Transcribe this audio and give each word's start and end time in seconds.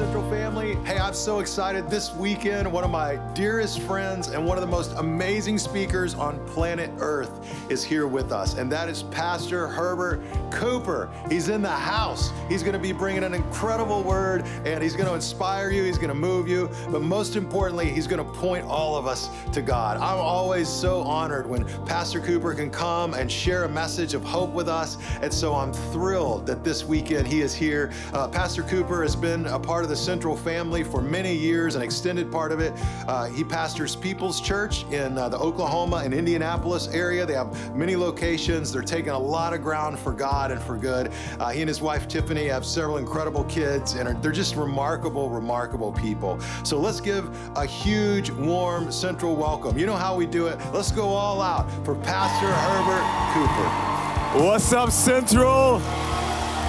Central 0.00 0.30
family. 0.30 0.76
Hey, 0.86 0.96
I'm 0.96 1.12
so 1.12 1.40
excited. 1.40 1.90
This 1.90 2.14
weekend, 2.14 2.72
one 2.72 2.84
of 2.84 2.90
my 2.90 3.16
dearest 3.34 3.80
friends 3.80 4.28
and 4.28 4.46
one 4.46 4.56
of 4.56 4.62
the 4.62 4.66
most 4.66 4.92
amazing 4.96 5.58
speakers 5.58 6.14
on 6.14 6.42
planet 6.46 6.90
Earth 7.00 7.30
is 7.70 7.84
here 7.84 8.06
with 8.06 8.32
us, 8.32 8.54
and 8.54 8.72
that 8.72 8.88
is 8.88 9.02
Pastor 9.02 9.68
Herbert 9.68 10.22
Cooper. 10.50 11.10
He's 11.28 11.50
in 11.50 11.60
the 11.60 11.68
house. 11.68 12.30
He's 12.48 12.62
going 12.62 12.72
to 12.72 12.78
be 12.78 12.92
bringing 12.92 13.24
an 13.24 13.34
incredible 13.34 14.02
word, 14.02 14.46
and 14.64 14.82
he's 14.82 14.94
going 14.96 15.06
to 15.06 15.14
inspire 15.14 15.68
you, 15.70 15.84
he's 15.84 15.98
going 15.98 16.08
to 16.08 16.14
move 16.14 16.48
you, 16.48 16.70
but 16.90 17.02
most 17.02 17.36
importantly, 17.36 17.90
he's 17.90 18.06
going 18.06 18.24
to 18.24 18.32
point 18.40 18.64
all 18.64 18.96
of 18.96 19.06
us 19.06 19.28
to 19.52 19.60
God. 19.60 19.98
I'm 19.98 20.18
always 20.18 20.66
so 20.66 21.02
honored 21.02 21.46
when 21.46 21.66
Pastor 21.84 22.20
Cooper 22.20 22.54
can 22.54 22.70
come 22.70 23.12
and 23.12 23.30
share 23.30 23.64
a 23.64 23.68
message 23.68 24.14
of 24.14 24.24
hope 24.24 24.52
with 24.52 24.66
us, 24.66 24.96
and 25.20 25.30
so 25.30 25.54
I'm 25.54 25.74
thrilled 25.74 26.46
that 26.46 26.64
this 26.64 26.86
weekend 26.86 27.28
he 27.28 27.42
is 27.42 27.54
here. 27.54 27.92
Uh, 28.14 28.28
Pastor 28.28 28.62
Cooper 28.62 29.02
has 29.02 29.14
been 29.14 29.44
a 29.44 29.58
part 29.58 29.84
of 29.84 29.89
the 29.90 29.96
Central 29.96 30.36
family 30.36 30.84
for 30.84 31.02
many 31.02 31.34
years, 31.34 31.74
an 31.74 31.82
extended 31.82 32.30
part 32.30 32.52
of 32.52 32.60
it. 32.60 32.72
Uh, 33.08 33.26
he 33.26 33.42
pastors 33.42 33.96
People's 33.96 34.40
Church 34.40 34.84
in 34.92 35.18
uh, 35.18 35.28
the 35.28 35.36
Oklahoma 35.36 35.96
and 36.04 36.14
Indianapolis 36.14 36.86
area. 36.94 37.26
They 37.26 37.34
have 37.34 37.74
many 37.74 37.96
locations. 37.96 38.72
They're 38.72 38.82
taking 38.82 39.10
a 39.10 39.18
lot 39.18 39.52
of 39.52 39.62
ground 39.62 39.98
for 39.98 40.12
God 40.12 40.52
and 40.52 40.62
for 40.62 40.76
good. 40.76 41.10
Uh, 41.40 41.50
he 41.50 41.60
and 41.60 41.68
his 41.68 41.80
wife 41.82 42.06
Tiffany 42.06 42.46
have 42.46 42.64
several 42.64 42.98
incredible 42.98 43.42
kids, 43.44 43.94
and 43.94 44.08
are, 44.08 44.14
they're 44.14 44.30
just 44.30 44.54
remarkable, 44.54 45.28
remarkable 45.28 45.90
people. 45.90 46.38
So 46.62 46.78
let's 46.78 47.00
give 47.00 47.28
a 47.56 47.66
huge, 47.66 48.30
warm 48.30 48.92
Central 48.92 49.34
welcome. 49.34 49.76
You 49.76 49.86
know 49.86 49.96
how 49.96 50.14
we 50.14 50.24
do 50.24 50.46
it. 50.46 50.56
Let's 50.72 50.92
go 50.92 51.08
all 51.08 51.42
out 51.42 51.68
for 51.84 51.96
Pastor 51.96 52.46
Herbert 52.46 53.04
Cooper. 53.34 54.46
What's 54.46 54.72
up, 54.72 54.92
Central? 54.92 55.80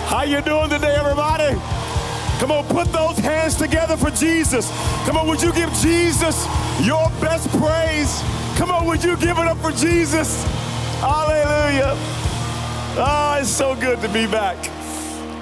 How 0.10 0.24
you 0.24 0.42
doing 0.42 0.70
today, 0.70 0.96
everybody? 0.96 1.81
Come 2.42 2.54
on, 2.54 2.66
put 2.66 2.92
those 2.92 3.20
hands 3.20 3.56
together 3.56 3.96
for 3.96 4.10
Jesus. 4.10 4.68
Come 5.06 5.16
on, 5.16 5.28
would 5.28 5.44
you 5.44 5.54
give 5.54 5.72
Jesus 5.74 6.48
your 6.82 7.08
best 7.22 7.48
praise? 7.50 8.20
Come 8.58 8.72
on, 8.72 8.88
would 8.88 9.04
you 9.04 9.16
give 9.18 9.38
it 9.38 9.46
up 9.46 9.60
for 9.60 9.72
Jesus? 9.72 10.44
Hallelujah. 11.02 11.94
Oh, 12.98 13.38
it's 13.40 13.48
so 13.48 13.76
good 13.76 14.02
to 14.02 14.10
be 14.10 14.26
back 14.26 14.58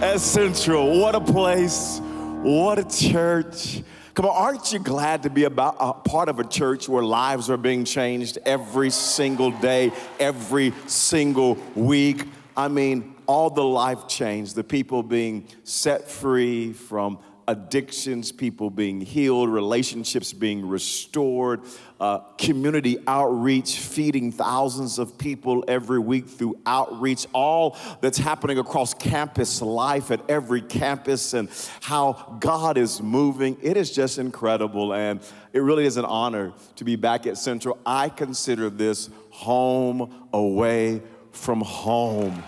at 0.04 0.20
Central. 0.20 1.00
What 1.00 1.16
a 1.16 1.22
place. 1.22 2.02
What 2.42 2.80
a 2.80 2.84
church. 2.84 3.82
Come 4.14 4.26
on, 4.26 4.36
aren't 4.36 4.74
you 4.74 4.80
glad 4.80 5.24
to 5.24 5.30
be 5.30 5.46
about 5.46 5.78
a 5.80 5.94
part 5.94 6.28
of 6.28 6.42
a 6.42 6.44
church 6.44 6.90
where 6.90 7.02
lives 7.02 7.50
are 7.50 7.56
being 7.56 7.86
changed 7.86 8.40
every 8.46 8.90
single 8.90 9.52
day, 9.52 9.94
every 10.20 10.74
single 10.86 11.58
week? 11.76 12.28
I 12.58 12.68
mean, 12.68 13.16
all 13.30 13.52
the 13.52 13.64
life 13.64 14.08
change, 14.08 14.56
the 14.56 14.64
people 14.64 15.04
being 15.04 15.48
set 15.64 16.10
free 16.10 16.74
from 16.74 17.20
addictions, 17.48 18.32
people 18.32 18.72
being 18.72 19.00
healed, 19.02 19.50
relationships 19.50 20.34
being 20.34 20.68
restored, 20.68 21.62
uh, 22.00 22.18
community 22.40 22.98
outreach, 23.06 23.78
feeding 23.78 24.32
thousands 24.32 24.98
of 24.98 25.16
people 25.20 25.64
every 25.68 26.00
week 26.00 26.28
through 26.28 26.60
outreach, 26.66 27.28
all 27.32 27.78
that's 28.02 28.18
happening 28.18 28.58
across 28.58 28.96
campus 28.96 29.62
life 29.62 30.10
at 30.10 30.28
every 30.28 30.62
campus, 30.62 31.36
and 31.36 31.50
how 31.82 32.36
God 32.40 32.80
is 32.80 33.00
moving. 33.00 33.58
It 33.62 33.78
is 33.78 33.92
just 33.92 34.18
incredible, 34.18 34.92
and 34.92 35.20
it 35.54 35.60
really 35.60 35.86
is 35.86 35.98
an 35.98 36.06
honor 36.06 36.54
to 36.78 36.84
be 36.84 36.96
back 36.96 37.28
at 37.28 37.38
Central. 37.38 37.78
I 37.86 38.10
consider 38.10 38.72
this 38.72 39.12
home 39.30 40.28
away 40.34 41.04
from 41.32 41.62
home. 41.62 42.44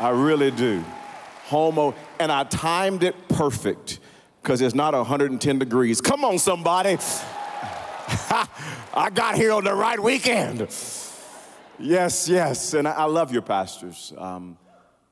I 0.00 0.08
really 0.08 0.50
do. 0.50 0.82
Homo, 1.44 1.94
and 2.18 2.32
I 2.32 2.44
timed 2.44 3.02
it 3.02 3.28
perfect 3.28 4.00
because 4.40 4.62
it's 4.62 4.74
not 4.74 4.94
110 4.94 5.58
degrees. 5.58 6.00
Come 6.00 6.24
on, 6.24 6.38
somebody. 6.38 6.96
I 8.94 9.10
got 9.12 9.34
here 9.34 9.52
on 9.52 9.64
the 9.64 9.74
right 9.74 10.00
weekend. 10.00 10.60
Yes, 11.78 12.28
yes, 12.28 12.72
and 12.72 12.88
I, 12.88 12.92
I 12.92 13.04
love 13.04 13.30
your 13.30 13.42
pastors. 13.42 14.14
Um, 14.16 14.56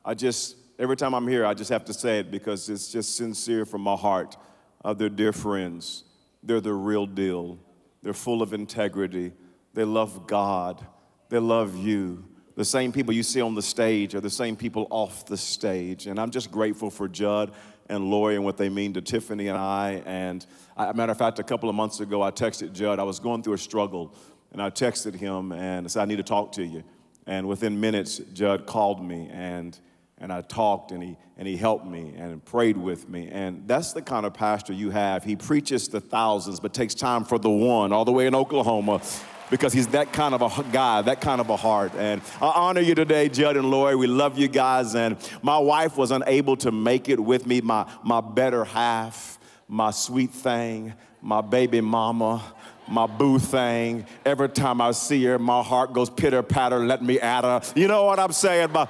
I 0.04 0.15
just, 0.15 0.56
every 0.78 0.97
time 0.97 1.15
I'm 1.15 1.28
here, 1.28 1.44
I 1.44 1.53
just 1.53 1.71
have 1.71 1.84
to 1.87 1.93
say 1.93 2.21
it 2.21 2.31
because 2.31 2.71
it's 2.71 2.91
just 2.91 3.16
sincere 3.16 3.66
from 3.66 3.82
my 3.82 3.94
heart. 3.94 4.37
Uh, 4.84 4.94
they're 4.94 5.09
dear 5.09 5.32
friends, 5.32 6.04
they're 6.43 6.60
the 6.60 6.72
real 6.72 7.06
deal. 7.06 7.59
They're 8.03 8.15
full 8.15 8.43
of 8.43 8.54
integrity, 8.54 9.32
they 9.75 9.84
love 9.84 10.27
God, 10.27 10.87
they 11.28 11.38
love 11.38 11.77
you 11.77 12.28
the 12.58 12.64
same 12.64 12.91
people 12.91 13.14
you 13.14 13.22
see 13.22 13.41
on 13.41 13.54
the 13.54 13.62
stage 13.62 14.16
are 14.16 14.20
the 14.20 14.28
same 14.28 14.56
people 14.56 14.88
off 14.91 15.24
the 15.24 15.36
stage. 15.36 16.08
And 16.08 16.19
I'm 16.19 16.32
just 16.32 16.50
grateful 16.50 16.91
for 16.91 17.06
Judd 17.06 17.52
and 17.88 18.10
Lori 18.10 18.34
and 18.34 18.44
what 18.44 18.56
they 18.56 18.69
mean 18.69 18.94
to 18.94 19.00
Tiffany 19.00 19.46
and 19.46 19.56
I. 19.56 20.02
And 20.04 20.44
a 20.76 20.92
matter 20.92 21.12
of 21.12 21.18
fact, 21.18 21.38
a 21.38 21.44
couple 21.44 21.68
of 21.68 21.76
months 21.76 22.00
ago, 22.00 22.20
I 22.20 22.32
texted 22.32 22.72
Judd. 22.72 22.98
I 22.98 23.04
was 23.04 23.20
going 23.20 23.44
through 23.44 23.52
a 23.52 23.58
struggle, 23.58 24.12
and 24.50 24.60
I 24.60 24.70
texted 24.70 25.14
him 25.14 25.52
and 25.52 25.86
I 25.86 25.88
said, 25.88 26.02
I 26.02 26.06
need 26.06 26.16
to 26.16 26.24
talk 26.24 26.50
to 26.52 26.64
you. 26.64 26.82
And 27.28 27.47
within 27.47 27.78
minutes, 27.78 28.18
Judd 28.32 28.66
called 28.66 29.06
me 29.06 29.28
and 29.32 29.78
and 30.20 30.32
I 30.32 30.41
talked 30.41 30.91
and 30.91 31.00
he 31.00 31.16
and 31.36 31.47
he 31.47 31.56
helped 31.56 31.86
me 31.86 32.12
and 32.16 32.44
prayed 32.44 32.76
with 32.76 33.08
me. 33.08 33.28
And 33.30 33.68
that's 33.68 33.92
the 33.92 34.02
kind 34.02 34.26
of 34.26 34.34
pastor 34.34 34.72
you 34.72 34.91
have. 34.91 35.22
He 35.22 35.36
preaches 35.36 35.86
to 35.88 36.00
thousands, 36.00 36.58
but 36.58 36.74
takes 36.74 36.94
time 36.94 37.22
for 37.22 37.38
the 37.38 37.50
one 37.50 37.92
all 37.92 38.04
the 38.04 38.10
way 38.10 38.26
in 38.26 38.34
Oklahoma 38.34 39.00
because 39.50 39.72
he's 39.72 39.88
that 39.88 40.12
kind 40.12 40.34
of 40.34 40.42
a 40.42 40.62
guy, 40.72 41.03
that 41.03 41.20
kind 41.20 41.41
of 41.41 41.50
a 41.50 41.56
heart. 41.56 41.92
And 41.97 42.20
I 42.41 42.53
honor 42.54 42.81
you 42.81 42.94
today, 42.94 43.28
Judd 43.28 43.56
and 43.56 43.70
Lori. 43.70 43.97
We 43.97 44.06
love 44.06 44.38
you 44.38 44.48
guys. 44.48 44.94
And 44.94 45.16
my 45.42 45.59
wife 45.59 45.97
was 45.97 46.10
unable 46.10 46.56
to 46.59 46.72
make 46.72 47.09
it 47.09 47.20
with 47.20 47.47
me, 47.47 47.60
my, 47.60 47.91
my 48.03 48.20
better 48.20 48.64
half, 48.64 49.38
my 49.69 49.91
sweet 49.91 50.31
thing, 50.31 50.94
my 51.22 51.41
baby 51.41 51.81
mama 51.81 52.42
my 52.91 53.06
boo 53.06 53.38
thing. 53.38 54.06
Every 54.25 54.48
time 54.48 54.81
I 54.81 54.92
see 54.92 55.22
her, 55.25 55.38
my 55.38 55.62
heart 55.62 55.92
goes 55.92 56.10
pitter 56.10 56.42
patter, 56.42 56.78
let 56.78 57.03
me 57.03 57.20
at 57.20 57.44
her. 57.44 57.60
You 57.75 57.88
know 57.88 58.04
what 58.04 58.19
I'm 58.19 58.32
saying? 58.32 58.72
My, 58.72 58.88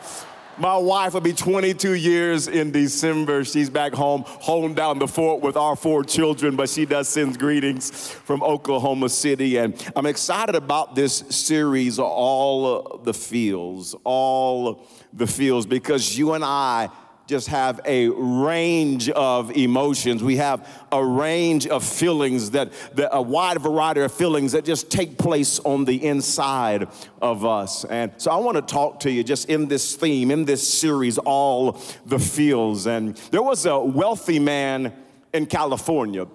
my 0.58 0.76
wife 0.76 1.14
will 1.14 1.20
be 1.20 1.32
22 1.32 1.94
years 1.94 2.48
in 2.48 2.72
December. 2.72 3.44
She's 3.44 3.70
back 3.70 3.92
home 3.92 4.24
holding 4.26 4.74
down 4.74 4.98
the 4.98 5.06
fort 5.06 5.40
with 5.40 5.56
our 5.56 5.76
four 5.76 6.02
children, 6.02 6.56
but 6.56 6.68
she 6.68 6.84
does 6.84 7.08
send 7.08 7.38
greetings 7.38 8.10
from 8.10 8.42
Oklahoma 8.42 9.08
City. 9.08 9.58
And 9.58 9.74
I'm 9.94 10.06
excited 10.06 10.54
about 10.54 10.94
this 10.94 11.24
series, 11.30 11.98
All 11.98 12.98
the 13.04 13.14
Feels, 13.14 13.94
All 14.04 14.86
the 15.12 15.26
Feels, 15.26 15.66
because 15.66 16.18
you 16.18 16.32
and 16.32 16.44
I 16.44 16.88
just 17.28 17.48
have 17.48 17.78
a 17.84 18.08
range 18.08 19.10
of 19.10 19.54
emotions. 19.54 20.24
We 20.24 20.36
have 20.36 20.66
a 20.90 21.04
range 21.04 21.66
of 21.66 21.84
feelings 21.84 22.52
that, 22.52 22.72
that, 22.94 23.10
a 23.12 23.20
wide 23.20 23.60
variety 23.60 24.00
of 24.00 24.12
feelings 24.12 24.52
that 24.52 24.64
just 24.64 24.90
take 24.90 25.18
place 25.18 25.58
on 25.60 25.84
the 25.84 26.06
inside 26.06 26.88
of 27.20 27.44
us. 27.44 27.84
And 27.84 28.12
so 28.16 28.30
I 28.30 28.36
want 28.38 28.56
to 28.56 28.62
talk 28.62 29.00
to 29.00 29.10
you 29.10 29.22
just 29.22 29.50
in 29.50 29.68
this 29.68 29.94
theme, 29.94 30.30
in 30.30 30.46
this 30.46 30.66
series, 30.66 31.18
all 31.18 31.78
the 32.06 32.18
feels. 32.18 32.86
And 32.86 33.14
there 33.30 33.42
was 33.42 33.66
a 33.66 33.78
wealthy 33.78 34.38
man 34.38 34.94
in 35.34 35.44
California, 35.44 36.26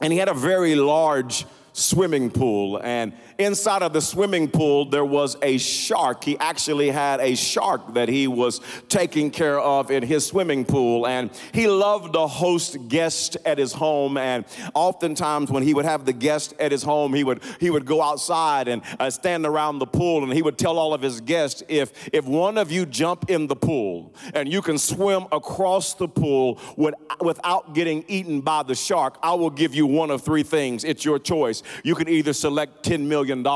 and 0.00 0.12
he 0.12 0.18
had 0.18 0.28
a 0.28 0.34
very 0.34 0.74
large 0.74 1.46
swimming 1.72 2.30
pool. 2.30 2.80
And 2.82 3.12
inside 3.38 3.82
of 3.82 3.92
the 3.92 4.00
swimming 4.00 4.48
pool, 4.48 4.84
there 4.84 5.04
was 5.04 5.36
a 5.42 5.58
shark. 5.58 6.24
He 6.24 6.38
actually 6.38 6.90
had 6.90 7.20
a 7.20 7.34
shark 7.34 7.94
that 7.94 8.08
he 8.08 8.26
was 8.26 8.60
taking 8.88 9.30
care 9.30 9.58
of 9.58 9.90
in 9.90 10.02
his 10.02 10.26
swimming 10.26 10.64
pool. 10.64 11.06
And 11.06 11.30
he 11.52 11.66
loved 11.66 12.14
to 12.14 12.26
host 12.26 12.88
guests 12.88 13.36
at 13.44 13.58
his 13.58 13.72
home. 13.72 14.16
And 14.16 14.44
oftentimes, 14.74 15.50
when 15.50 15.62
he 15.62 15.74
would 15.74 15.84
have 15.84 16.04
the 16.04 16.12
guests 16.12 16.54
at 16.58 16.72
his 16.72 16.82
home, 16.82 17.14
he 17.14 17.24
would, 17.24 17.42
he 17.58 17.70
would 17.70 17.86
go 17.86 18.02
outside 18.02 18.68
and 18.68 18.82
uh, 18.98 19.10
stand 19.10 19.46
around 19.46 19.78
the 19.78 19.86
pool. 19.86 20.22
And 20.22 20.32
he 20.32 20.42
would 20.42 20.58
tell 20.58 20.78
all 20.78 20.94
of 20.94 21.02
his 21.02 21.20
guests 21.20 21.62
if, 21.68 21.92
if 22.12 22.26
one 22.26 22.58
of 22.58 22.70
you 22.70 22.86
jump 22.86 23.30
in 23.30 23.46
the 23.46 23.56
pool 23.56 24.14
and 24.34 24.50
you 24.50 24.62
can 24.62 24.78
swim 24.78 25.26
across 25.32 25.94
the 25.94 26.08
pool 26.08 26.58
with, 26.76 26.94
without 27.20 27.74
getting 27.74 28.04
eaten 28.08 28.40
by 28.40 28.62
the 28.62 28.74
shark, 28.74 29.18
I 29.22 29.34
will 29.34 29.50
give 29.50 29.74
you 29.74 29.86
one 29.86 30.10
of 30.10 30.22
three 30.22 30.42
things. 30.42 30.84
It's 30.84 31.04
your 31.04 31.18
choice. 31.18 31.59
You 31.82 31.94
can 31.94 32.08
either 32.08 32.32
select 32.32 32.84
$10 32.84 33.00
million, 33.06 33.46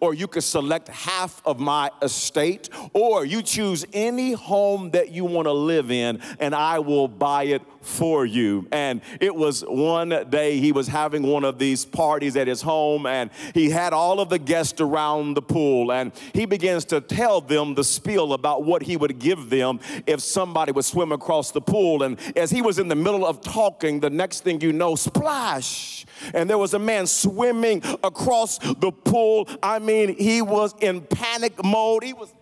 or 0.00 0.14
you 0.14 0.26
can 0.28 0.42
select 0.42 0.88
half 0.88 1.42
of 1.44 1.58
my 1.58 1.90
estate, 2.02 2.68
or 2.92 3.24
you 3.24 3.42
choose 3.42 3.84
any 3.92 4.32
home 4.32 4.90
that 4.90 5.10
you 5.10 5.24
want 5.24 5.46
to 5.46 5.52
live 5.52 5.90
in, 5.90 6.20
and 6.38 6.54
I 6.54 6.78
will 6.78 7.08
buy 7.08 7.44
it 7.44 7.62
for 7.88 8.26
you. 8.26 8.68
And 8.70 9.00
it 9.20 9.34
was 9.34 9.62
one 9.62 10.10
day 10.28 10.60
he 10.60 10.72
was 10.72 10.86
having 10.86 11.22
one 11.22 11.42
of 11.42 11.58
these 11.58 11.84
parties 11.84 12.36
at 12.36 12.46
his 12.46 12.62
home, 12.62 13.06
and 13.06 13.30
he 13.54 13.70
had 13.70 13.92
all 13.92 14.20
of 14.20 14.28
the 14.28 14.38
guests 14.38 14.80
around 14.80 15.34
the 15.34 15.42
pool, 15.42 15.90
and 15.90 16.12
he 16.34 16.44
begins 16.44 16.84
to 16.86 17.00
tell 17.00 17.40
them 17.40 17.74
the 17.74 17.82
spiel 17.82 18.34
about 18.34 18.62
what 18.62 18.82
he 18.82 18.96
would 18.96 19.18
give 19.18 19.50
them 19.50 19.80
if 20.06 20.20
somebody 20.20 20.70
would 20.70 20.84
swim 20.84 21.12
across 21.12 21.50
the 21.50 21.60
pool. 21.60 22.02
And 22.02 22.18
as 22.36 22.50
he 22.50 22.62
was 22.62 22.78
in 22.78 22.88
the 22.88 22.96
middle 22.96 23.26
of 23.26 23.40
talking, 23.40 24.00
the 24.00 24.10
next 24.10 24.44
thing 24.44 24.60
you 24.60 24.72
know, 24.72 24.94
splash! 24.94 26.04
And 26.34 26.48
there 26.48 26.58
was 26.58 26.74
a 26.74 26.78
man 26.78 27.06
swimming 27.06 27.82
across 28.04 28.58
the 28.58 28.92
pool. 28.92 29.48
I 29.62 29.78
mean, 29.78 30.16
he 30.18 30.42
was 30.42 30.74
in 30.80 31.00
panic 31.00 31.64
mode. 31.64 32.02
He 32.02 32.12
was 32.12 32.32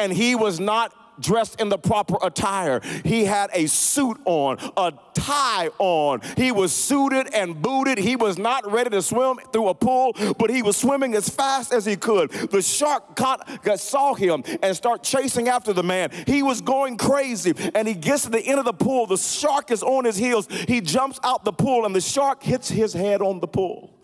and 0.00 0.12
he 0.12 0.34
was 0.34 0.58
not 0.58 0.94
dressed 1.20 1.60
in 1.60 1.68
the 1.68 1.78
proper 1.78 2.16
attire. 2.22 2.80
He 3.04 3.24
had 3.24 3.50
a 3.52 3.66
suit 3.66 4.18
on, 4.24 4.58
a 4.76 4.92
tie 5.14 5.68
on. 5.78 6.20
He 6.36 6.52
was 6.52 6.72
suited 6.72 7.32
and 7.34 7.60
booted. 7.60 7.98
He 7.98 8.16
was 8.16 8.38
not 8.38 8.70
ready 8.70 8.90
to 8.90 9.02
swim 9.02 9.38
through 9.52 9.68
a 9.68 9.74
pool, 9.74 10.14
but 10.38 10.50
he 10.50 10.62
was 10.62 10.76
swimming 10.76 11.14
as 11.14 11.28
fast 11.28 11.72
as 11.72 11.84
he 11.84 11.96
could. 11.96 12.30
The 12.30 12.62
shark 12.62 13.16
caught, 13.16 13.48
saw 13.78 14.14
him 14.14 14.42
and 14.62 14.76
start 14.76 15.02
chasing 15.02 15.48
after 15.48 15.72
the 15.72 15.82
man. 15.82 16.10
He 16.26 16.42
was 16.42 16.60
going 16.60 16.96
crazy, 16.96 17.54
and 17.74 17.86
he 17.86 17.94
gets 17.94 18.24
to 18.24 18.30
the 18.30 18.40
end 18.40 18.58
of 18.58 18.64
the 18.64 18.72
pool. 18.72 19.06
The 19.06 19.16
shark 19.16 19.70
is 19.70 19.82
on 19.82 20.04
his 20.04 20.16
heels. 20.16 20.48
He 20.68 20.80
jumps 20.80 21.18
out 21.22 21.44
the 21.44 21.52
pool, 21.52 21.84
and 21.86 21.94
the 21.94 22.00
shark 22.00 22.42
hits 22.42 22.68
his 22.68 22.92
head 22.92 23.22
on 23.22 23.40
the 23.40 23.48
pool. 23.48 23.94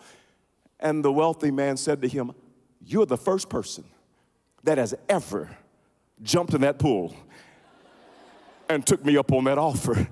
And 0.78 1.04
the 1.04 1.12
wealthy 1.12 1.50
man 1.50 1.76
said 1.76 2.02
to 2.02 2.08
him, 2.08 2.32
You're 2.84 3.06
the 3.06 3.16
first 3.16 3.48
person 3.48 3.84
that 4.64 4.78
has 4.78 4.94
ever 5.08 5.56
jumped 6.22 6.54
in 6.54 6.60
that 6.62 6.78
pool 6.78 7.14
and 8.68 8.86
took 8.86 9.04
me 9.04 9.16
up 9.16 9.32
on 9.32 9.44
that 9.44 9.58
offer. 9.58 10.08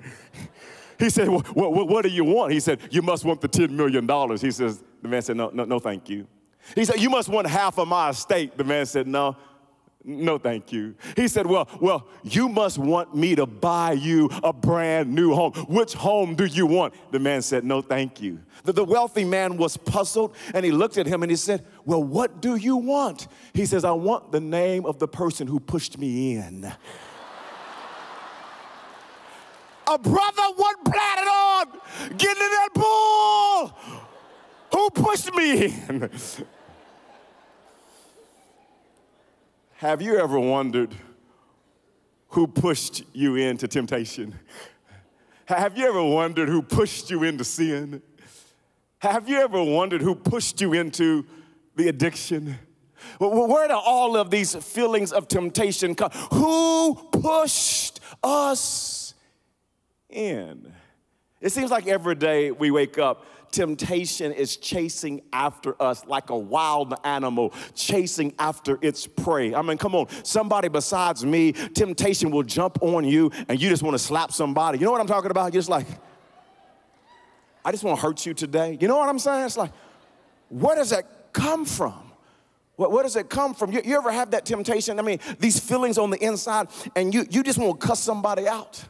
He 0.98 1.10
said, 1.10 1.28
well, 1.28 1.40
what, 1.54 1.88
what, 1.88 2.02
do 2.02 2.08
you 2.08 2.24
want? 2.24 2.52
He 2.52 2.60
said, 2.60 2.78
You 2.90 3.02
must 3.02 3.24
want 3.24 3.40
the 3.40 3.48
$10 3.48 3.70
million. 3.70 4.08
He 4.38 4.50
says, 4.50 4.82
The 5.02 5.08
man 5.08 5.22
said, 5.22 5.36
No, 5.36 5.50
no, 5.52 5.64
no, 5.64 5.78
thank 5.78 6.08
you. 6.08 6.26
He 6.74 6.84
said, 6.84 7.00
You 7.00 7.10
must 7.10 7.28
want 7.28 7.48
half 7.48 7.78
of 7.78 7.88
my 7.88 8.10
estate. 8.10 8.56
The 8.56 8.64
man 8.64 8.86
said, 8.86 9.06
No, 9.06 9.36
no, 10.06 10.36
thank 10.36 10.70
you. 10.70 10.94
He 11.16 11.28
said, 11.28 11.46
Well, 11.46 11.66
well, 11.80 12.06
you 12.22 12.50
must 12.50 12.76
want 12.76 13.16
me 13.16 13.34
to 13.36 13.46
buy 13.46 13.92
you 13.92 14.28
a 14.42 14.52
brand 14.52 15.14
new 15.14 15.34
home. 15.34 15.52
Which 15.66 15.94
home 15.94 16.34
do 16.34 16.44
you 16.44 16.66
want? 16.66 16.92
The 17.10 17.18
man 17.18 17.40
said, 17.40 17.64
No, 17.64 17.80
thank 17.80 18.20
you. 18.20 18.40
The, 18.64 18.72
the 18.72 18.84
wealthy 18.84 19.24
man 19.24 19.56
was 19.56 19.78
puzzled 19.78 20.36
and 20.52 20.62
he 20.62 20.72
looked 20.72 20.98
at 20.98 21.06
him 21.06 21.22
and 21.22 21.30
he 21.30 21.36
said, 21.36 21.64
Well, 21.86 22.02
what 22.02 22.42
do 22.42 22.56
you 22.56 22.76
want? 22.76 23.28
He 23.54 23.64
says, 23.64 23.82
I 23.82 23.92
want 23.92 24.30
the 24.30 24.40
name 24.40 24.84
of 24.84 24.98
the 24.98 25.08
person 25.08 25.46
who 25.46 25.58
pushed 25.58 25.98
me 25.98 26.36
in 26.36 26.64
a 29.86 29.98
brother 29.98 30.42
wasn't 30.56 30.96
on 30.96 31.66
getting 32.16 32.42
in 32.42 32.50
that 32.50 32.68
pool. 32.74 33.78
Who 34.72 34.90
pushed 34.90 35.32
me 35.34 35.66
in? 35.66 36.10
Have 39.78 40.00
you 40.00 40.18
ever 40.18 40.38
wondered 40.38 40.94
who 42.28 42.46
pushed 42.46 43.04
you 43.12 43.36
into 43.36 43.66
temptation? 43.68 44.38
Have 45.46 45.76
you 45.76 45.86
ever 45.86 46.02
wondered 46.02 46.48
who 46.48 46.62
pushed 46.62 47.10
you 47.10 47.22
into 47.24 47.44
sin? 47.44 48.02
Have 48.98 49.28
you 49.28 49.38
ever 49.38 49.62
wondered 49.62 50.00
who 50.00 50.14
pushed 50.14 50.60
you 50.60 50.72
into 50.72 51.26
the 51.76 51.88
addiction? 51.88 52.56
Where 53.18 53.68
do 53.68 53.74
all 53.74 54.16
of 54.16 54.30
these 54.30 54.54
feelings 54.54 55.12
of 55.12 55.28
temptation 55.28 55.94
come? 55.94 56.10
Who 56.32 56.94
pushed 57.12 58.00
us 58.22 59.14
in. 60.08 60.72
It 61.40 61.52
seems 61.52 61.70
like 61.70 61.86
every 61.86 62.14
day 62.14 62.50
we 62.50 62.70
wake 62.70 62.98
up, 62.98 63.26
temptation 63.54 64.32
is 64.32 64.56
chasing 64.56 65.22
after 65.32 65.80
us 65.80 66.04
like 66.06 66.30
a 66.30 66.36
wild 66.36 66.92
animal 67.04 67.54
chasing 67.74 68.34
after 68.38 68.78
its 68.82 69.06
prey. 69.06 69.54
I 69.54 69.62
mean, 69.62 69.78
come 69.78 69.94
on, 69.94 70.08
somebody 70.24 70.68
besides 70.68 71.24
me, 71.24 71.52
temptation 71.52 72.32
will 72.32 72.42
jump 72.42 72.82
on 72.82 73.04
you 73.04 73.30
and 73.48 73.62
you 73.62 73.68
just 73.68 73.82
want 73.82 73.94
to 73.94 73.98
slap 73.98 74.32
somebody. 74.32 74.78
You 74.78 74.84
know 74.84 74.90
what 74.90 75.00
I'm 75.00 75.06
talking 75.06 75.30
about? 75.30 75.52
You're 75.52 75.60
just 75.60 75.68
like, 75.68 75.86
I 77.64 77.70
just 77.70 77.84
want 77.84 77.98
to 77.98 78.02
hurt 78.02 78.26
you 78.26 78.34
today. 78.34 78.76
You 78.80 78.88
know 78.88 78.98
what 78.98 79.08
I'm 79.08 79.20
saying? 79.20 79.46
It's 79.46 79.56
like, 79.56 79.70
where 80.48 80.74
does 80.74 80.90
that 80.90 81.32
come 81.32 81.64
from? 81.64 82.12
Where, 82.76 82.88
where 82.88 83.04
does 83.04 83.14
it 83.14 83.30
come 83.30 83.54
from? 83.54 83.70
You, 83.70 83.82
you, 83.84 83.96
ever 83.96 84.10
have 84.10 84.32
that 84.32 84.44
temptation? 84.44 84.98
I 84.98 85.02
mean, 85.02 85.20
these 85.38 85.60
feelings 85.60 85.96
on 85.96 86.10
the 86.10 86.22
inside, 86.22 86.68
and 86.96 87.14
you, 87.14 87.24
you 87.30 87.44
just 87.44 87.58
want 87.58 87.80
to 87.80 87.86
cuss 87.86 88.00
somebody 88.00 88.48
out. 88.48 88.84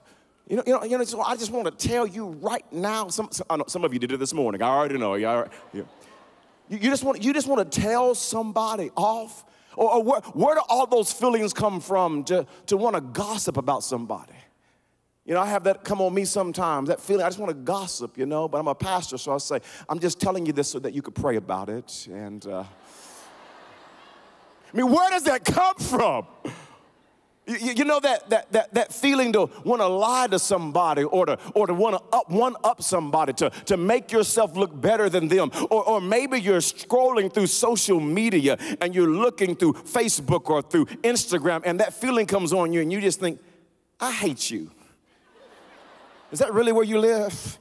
You 0.49 0.57
know, 0.57 0.63
you 0.67 0.73
know, 0.73 0.85
you 0.85 0.99
know 0.99 1.05
so 1.05 1.21
I 1.23 1.37
just 1.37 1.51
want 1.51 1.67
to 1.67 1.89
tell 1.89 2.07
you 2.07 2.29
right 2.29 2.65
now. 2.71 3.09
Some, 3.09 3.29
some, 3.33 3.65
some, 3.67 3.85
of 3.85 3.93
you 3.93 3.99
did 3.99 4.13
it 4.13 4.19
this 4.19 4.35
morning. 4.35 4.63
I 4.63 4.69
already 4.69 4.99
know. 4.99 5.15
You, 5.15 5.27
already, 5.27 5.51
you, 5.73 5.87
you 6.69 6.79
just 6.79 7.03
want, 7.03 7.23
you 7.23 7.33
just 7.33 7.49
want 7.49 7.71
to 7.71 7.81
tell 7.81 8.15
somebody 8.15 8.91
off? 8.97 9.45
Or, 9.77 9.95
or 9.95 10.03
where, 10.03 10.21
where 10.21 10.55
do 10.55 10.61
all 10.69 10.87
those 10.87 11.13
feelings 11.13 11.53
come 11.53 11.81
from 11.81 12.25
to, 12.25 12.47
to 12.67 12.77
want 12.77 12.95
to 12.95 13.01
gossip 13.01 13.57
about 13.57 13.83
somebody? 13.83 14.35
You 15.25 15.33
know, 15.33 15.41
I 15.41 15.47
have 15.47 15.65
that 15.65 15.85
come 15.85 16.03
on 16.03 16.13
me 16.13 16.27
sometimes, 16.27 16.89
that 16.89 17.01
feeling, 17.01 17.25
I 17.25 17.29
just 17.29 17.39
want 17.39 17.49
to 17.49 17.55
gossip, 17.55 18.19
you 18.19 18.27
know, 18.27 18.47
but 18.47 18.59
I'm 18.59 18.69
a 18.69 18.75
pastor, 18.75 19.17
so 19.17 19.33
I 19.33 19.39
say, 19.39 19.61
I'm 19.89 19.99
just 19.99 20.21
telling 20.21 20.45
you 20.45 20.53
this 20.53 20.69
so 20.69 20.79
that 20.81 20.93
you 20.93 21.01
could 21.01 21.15
pray 21.15 21.37
about 21.37 21.71
it. 21.71 22.07
And, 22.13 22.47
uh, 22.47 22.65
I 24.73 24.77
mean, 24.77 24.91
where 24.93 25.09
does 25.09 25.23
that 25.25 25.45
come 25.45 25.77
from? 25.77 26.27
You, 27.47 27.73
you, 27.75 27.85
know 27.85 28.01
that, 28.01 28.31
that, 28.31 28.53
that, 28.53 28.73
that 28.73 28.93
feeling 28.93 29.33
to 29.35 29.51
want 29.65 29.83
to 29.83 29.87
lie 29.87 30.29
to 30.29 30.39
somebody 30.39 31.03
or 31.03 31.27
to, 31.27 31.39
or 31.55 31.67
to 31.67 31.75
want 31.75 31.97
to 31.97 32.17
up, 32.17 32.31
one 32.31 32.57
up 32.65 32.83
somebody, 32.83 33.35
to, 33.35 33.51
to 33.67 33.77
make 33.77 34.11
yourself 34.13 34.57
look 34.57 34.81
better 34.81 35.11
than 35.11 35.29
them. 35.29 35.51
Or, 35.71 35.85
or 35.85 36.01
maybe 36.01 36.41
you're 36.41 36.61
scrolling 36.61 37.33
through 37.33 37.49
social 37.49 38.01
media 38.01 38.57
and 38.81 38.95
you're 38.95 39.11
looking 39.11 39.57
through 39.57 39.75
Facebook 39.75 40.49
or 40.49 40.63
through 40.63 40.87
Instagram 40.87 41.61
and 41.67 41.81
that 41.81 41.93
feeling 41.93 42.25
comes 42.25 42.55
on 42.55 42.73
you 42.73 42.81
and 42.81 42.91
you 42.91 43.03
just 43.03 43.21
think, 43.21 43.39
I 44.01 44.11
hate 44.11 44.51
you. 44.51 44.71
Is 46.33 46.39
that 46.39 46.53
really 46.55 46.73
where 46.73 46.85
you 46.85 46.99
live? 46.99 47.59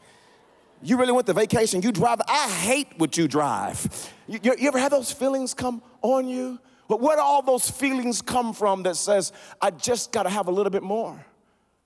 You 0.81 0.97
really 0.97 1.12
went 1.12 1.27
to 1.27 1.33
vacation, 1.33 1.81
you 1.81 1.91
drive, 1.91 2.21
I 2.27 2.50
hate 2.50 2.88
what 2.97 3.18
you 3.18 3.27
drive. 3.27 4.12
You, 4.27 4.39
you 4.57 4.68
ever 4.68 4.80
have 4.80 4.91
those 4.91 5.12
feelings 5.12 5.53
come 5.53 5.81
on 6.01 6.27
you? 6.27 6.59
But 6.94 7.01
where 7.01 7.16
do 7.16 7.24
all 7.24 7.42
those 7.42 7.72
feelings 7.72 8.22
come 8.22 8.54
from 8.54 8.84
that 8.84 8.95
says, 8.98 9.31
I 9.60 9.72
just 9.72 10.12
got 10.12 10.24
to 10.24 10.30
have 10.30 10.48
a 10.48 10.51
little 10.51 10.69
bit 10.69 10.84
more? 10.84 11.25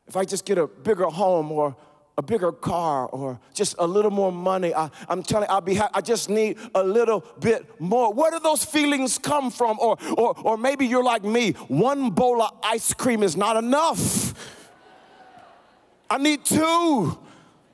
If 0.06 0.18
I 0.18 0.25
just 0.25 0.44
get 0.44 0.57
a 0.57 0.68
bigger 0.68 1.06
home 1.06 1.50
or 1.50 1.77
a 2.18 2.21
bigger 2.21 2.51
car 2.51 3.06
or 3.06 3.39
just 3.54 3.75
a 3.80 3.88
little 3.88 4.12
more 4.12 4.33
money, 4.33 4.75
I, 4.75 4.89
am 5.07 5.24
telling 5.24 5.50
I'll 5.50 5.62
be 5.62 5.75
ha- 5.75 5.89
I 5.94 6.01
just 6.01 6.30
need 6.30 6.57
a 6.75 6.83
little 6.83 7.24
bit 7.39 7.80
more. 7.80 8.13
Where 8.13 8.31
do 8.31 8.39
those 8.42 8.65
feelings 8.65 9.18
come 9.18 9.50
from? 9.50 9.80
Or, 9.80 9.95
or, 10.18 10.38
or 10.44 10.57
maybe 10.57 10.86
you're 10.86 11.06
like 11.06 11.24
me, 11.24 11.54
one 11.69 12.09
bowl 12.09 12.42
of 12.42 12.51
ice 12.62 12.94
cream 12.94 13.24
is 13.24 13.38
not 13.38 13.56
enough. 13.56 14.33
I 16.09 16.18
need 16.18 16.44
two, 16.44 17.18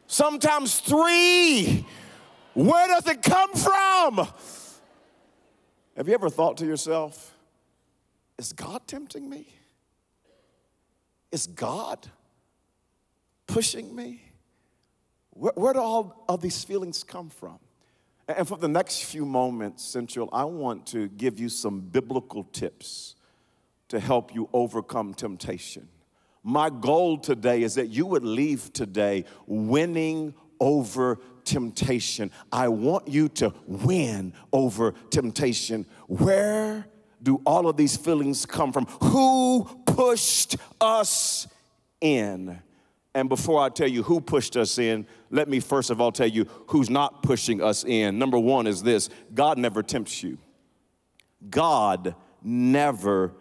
sometimes 0.05 0.81
three. 0.81 1.83
Where 2.53 2.87
does 2.89 3.07
it 3.07 3.23
come 3.23 3.53
from? 3.53 4.27
Have 5.95 6.07
you 6.07 6.13
ever 6.15 6.29
thought 6.29 6.57
to 6.57 6.65
yourself, 6.65 7.35
is 8.37 8.51
God 8.51 8.81
tempting 8.87 9.29
me? 9.29 9.47
Is 11.31 11.45
God 11.45 12.07
pushing 13.45 13.95
me? 13.95 14.23
Where, 15.31 15.53
where 15.55 15.73
do 15.73 15.79
all 15.79 16.25
of 16.27 16.41
these 16.41 16.63
feelings 16.63 17.03
come 17.03 17.29
from? 17.29 17.59
And 18.27 18.47
for 18.47 18.57
the 18.57 18.67
next 18.67 19.03
few 19.03 19.25
moments, 19.25 19.83
Central, 19.83 20.29
I 20.31 20.45
want 20.45 20.87
to 20.87 21.09
give 21.09 21.39
you 21.39 21.49
some 21.49 21.81
biblical 21.81 22.43
tips 22.45 23.15
to 23.89 23.99
help 23.99 24.33
you 24.33 24.49
overcome 24.53 25.13
temptation. 25.13 25.87
My 26.41 26.69
goal 26.69 27.17
today 27.17 27.63
is 27.63 27.75
that 27.75 27.87
you 27.87 28.05
would 28.05 28.23
leave 28.23 28.73
today 28.73 29.25
winning 29.45 30.33
over 30.63 31.19
temptation. 31.43 32.31
I 32.51 32.69
want 32.69 33.09
you 33.09 33.27
to 33.29 33.53
win 33.67 34.33
over 34.53 34.93
temptation. 35.09 35.85
Where 36.07 36.87
do 37.21 37.41
all 37.45 37.67
of 37.67 37.75
these 37.75 37.97
feelings 37.97 38.45
come 38.45 38.71
from? 38.71 38.85
Who 39.01 39.65
pushed 39.85 40.55
us 40.79 41.47
in? 41.99 42.61
And 43.13 43.27
before 43.27 43.61
I 43.61 43.69
tell 43.69 43.89
you 43.89 44.03
who 44.03 44.21
pushed 44.21 44.55
us 44.55 44.79
in, 44.79 45.05
let 45.29 45.49
me 45.49 45.59
first 45.59 45.89
of 45.89 45.99
all 45.99 46.11
tell 46.13 46.27
you 46.27 46.47
who's 46.67 46.89
not 46.89 47.21
pushing 47.23 47.61
us 47.61 47.83
in. 47.83 48.17
Number 48.17 48.39
one 48.39 48.65
is 48.65 48.81
this 48.81 49.09
God 49.33 49.57
never 49.57 49.83
tempts 49.83 50.23
you. 50.23 50.37
God 51.49 52.15
never 52.41 53.33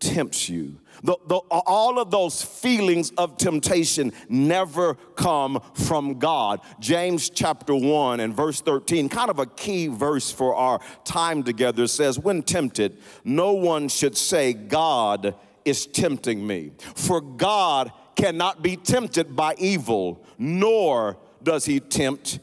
tempts 0.00 0.48
you. 0.48 0.80
The, 1.02 1.16
the, 1.26 1.36
all 1.36 1.98
of 1.98 2.10
those 2.10 2.42
feelings 2.42 3.10
of 3.16 3.38
temptation 3.38 4.12
never 4.28 4.94
come 4.94 5.62
from 5.74 6.18
God. 6.18 6.60
James 6.80 7.30
chapter 7.30 7.74
1 7.74 8.20
and 8.20 8.34
verse 8.34 8.60
13, 8.60 9.08
kind 9.08 9.30
of 9.30 9.38
a 9.38 9.46
key 9.46 9.86
verse 9.86 10.30
for 10.30 10.54
our 10.54 10.80
time 11.04 11.42
together, 11.42 11.86
says, 11.86 12.18
When 12.18 12.42
tempted, 12.42 12.98
no 13.24 13.52
one 13.52 13.88
should 13.88 14.16
say, 14.16 14.52
God 14.52 15.34
is 15.64 15.86
tempting 15.86 16.46
me. 16.46 16.72
For 16.94 17.20
God 17.20 17.92
cannot 18.16 18.62
be 18.62 18.76
tempted 18.76 19.36
by 19.36 19.54
evil, 19.58 20.24
nor 20.38 21.16
does 21.42 21.64
he 21.64 21.80
tempt 21.80 22.40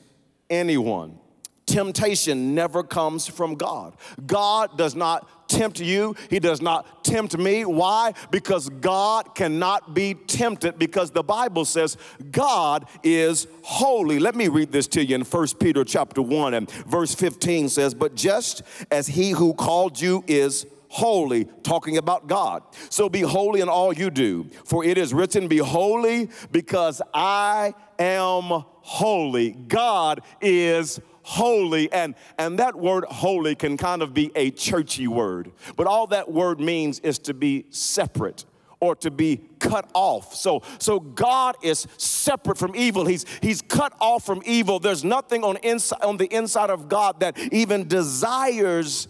anyone 0.50 1.20
temptation 1.68 2.56
never 2.56 2.82
comes 2.82 3.28
from 3.28 3.54
God. 3.54 3.96
God 4.26 4.78
does 4.78 4.96
not 4.96 5.37
tempt 5.48 5.80
you, 5.80 6.16
He 6.30 6.40
does 6.40 6.62
not 6.62 7.04
tempt 7.04 7.38
me. 7.38 7.66
Why? 7.66 8.14
Because 8.32 8.70
God 8.70 9.36
cannot 9.36 9.94
be 9.94 10.14
tempted 10.14 10.78
because 10.78 11.12
the 11.12 11.24
Bible 11.24 11.66
says 11.66 11.98
God 12.32 12.88
is 13.04 13.48
holy. 13.64 14.20
Let 14.20 14.36
me 14.36 14.48
read 14.48 14.72
this 14.72 14.88
to 14.88 15.04
you 15.04 15.16
in 15.16 15.22
1 15.24 15.48
Peter 15.60 15.84
chapter 15.84 16.22
1 16.22 16.54
and 16.54 16.70
verse 16.88 17.14
15 17.16 17.70
says, 17.70 17.94
"But 17.94 18.16
just 18.16 18.62
as 18.92 19.08
he 19.08 19.32
who 19.32 19.54
called 19.54 20.00
you 20.00 20.24
is 20.28 20.66
holy, 20.90 21.46
talking 21.64 21.98
about 21.98 22.28
God. 22.28 22.64
So 22.90 23.10
be 23.10 23.22
holy 23.22 23.62
in 23.62 23.70
all 23.70 23.94
you 23.94 24.10
do, 24.10 24.50
for 24.66 24.84
it 24.84 24.98
is 24.98 25.14
written, 25.14 25.48
Be 25.48 25.58
holy 25.58 26.30
because 26.52 27.02
I 27.14 27.74
am 28.00 28.64
holy. 28.82 29.52
God 29.52 30.22
is 30.42 31.00
holy 31.28 31.92
and 31.92 32.16
and 32.38 32.58
that 32.58 32.74
word 32.74 33.04
holy 33.10 33.54
can 33.54 33.76
kind 33.76 34.02
of 34.02 34.14
be 34.14 34.32
a 34.34 34.50
churchy 34.50 35.10
word 35.10 35.52
but 35.76 35.86
all 35.86 36.08
that 36.08 36.32
word 36.32 36.58
means 36.58 37.00
is 37.00 37.20
to 37.20 37.34
be 37.34 37.66
separate 37.70 38.46
or 38.80 38.96
to 38.96 39.10
be 39.10 39.42
cut 39.60 39.90
off. 39.94 40.36
So, 40.36 40.62
so 40.80 41.00
God 41.00 41.56
is 41.64 41.88
separate 41.98 42.58
from 42.58 42.76
evil. 42.76 43.06
He's, 43.06 43.26
he's 43.42 43.62
cut 43.62 43.94
off 44.00 44.26
from 44.26 44.42
evil. 44.46 44.80
There's 44.80 45.04
nothing 45.04 45.44
on, 45.44 45.58
inside, 45.58 46.02
on 46.04 46.18
the 46.18 46.32
inside 46.34 46.70
of 46.70 46.88
God 46.88 47.20
that 47.22 47.40
even 47.52 47.88
desires 47.88 49.08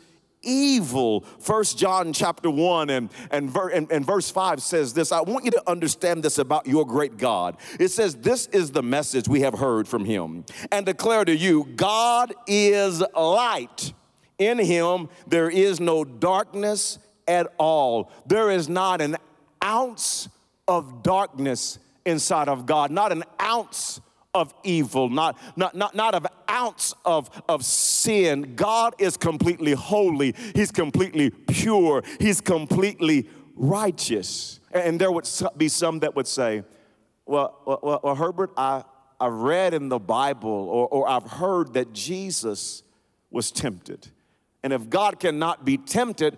evil. 0.48 1.22
First 1.39 1.77
John 1.77 2.13
chapter 2.13 2.50
1 2.50 2.89
and, 2.89 3.10
and, 3.30 3.51
ver, 3.51 3.70
and, 3.70 3.92
and 3.92 4.06
verse 4.06 4.32
5 4.32 4.62
says 4.62 4.94
this. 4.94 5.12
I 5.12 5.22
want 5.22 5.46
you 5.46 5.51
to 5.51 5.70
understand 5.70 6.24
this 6.24 6.39
about 6.39 6.66
your 6.66 6.86
great 6.86 7.18
God. 7.18 7.58
It 7.80 7.89
says, 7.89 8.16
This 8.16 8.48
is 8.48 8.72
the 8.72 8.82
message 8.82 9.27
we 9.27 9.42
have 9.42 9.54
heard 9.54 9.88
from 9.88 10.06
him 10.06 10.46
and 10.72 10.86
declare 10.86 11.25
to 11.25 11.36
you 11.36 11.66
God 11.75 12.34
is 12.48 13.04
light. 13.16 13.94
In 14.39 14.60
him 14.60 15.10
there 15.27 15.50
is 15.50 15.80
no 15.80 16.04
darkness 16.04 17.00
at 17.27 17.54
all. 17.58 18.12
There 18.25 18.50
is 18.50 18.70
not 18.70 19.01
an 19.01 19.18
ounce 19.63 20.30
of 20.68 21.04
darkness 21.04 21.80
inside 22.06 22.48
of 22.48 22.66
God, 22.66 22.92
not 22.92 23.12
an 23.12 23.24
ounce 23.42 24.00
of 24.38 24.53
evil, 24.63 25.10
not, 25.10 25.38
not, 25.58 25.75
not, 25.75 25.96
not 25.96 26.15
an 26.15 26.27
ounce 26.50 26.94
of, 27.06 27.29
of 27.50 27.65
sin. 27.65 28.56
God 28.56 28.96
is 29.00 29.17
completely 29.17 29.74
holy, 29.74 30.36
He's 30.56 30.72
completely 30.72 31.29
pure, 31.29 32.03
He's 32.20 32.41
completely 32.41 33.29
righteous. 33.56 34.60
And 34.72 35.00
there 35.00 35.12
would 35.12 35.27
be 35.58 35.67
some 35.67 36.00
that 36.00 36.15
would 36.15 36.27
say, 36.27 36.63
Well, 37.25 37.60
well, 37.65 38.00
well 38.03 38.15
Herbert, 38.15 38.51
I, 38.56 38.84
I 39.20 39.27
read 39.27 39.74
in 39.74 39.89
the 39.89 40.00
Bible 40.00 40.50
or, 40.50 40.88
or 40.88 41.10
I've 41.10 41.29
heard 41.29 41.74
that 41.74 41.94
Jesus 41.94 42.84
was 43.32 43.51
tempted. 43.51 44.08
And 44.63 44.74
if 44.74 44.89
God 44.89 45.20
cannot 45.20 45.65
be 45.65 45.77
tempted, 45.77 46.38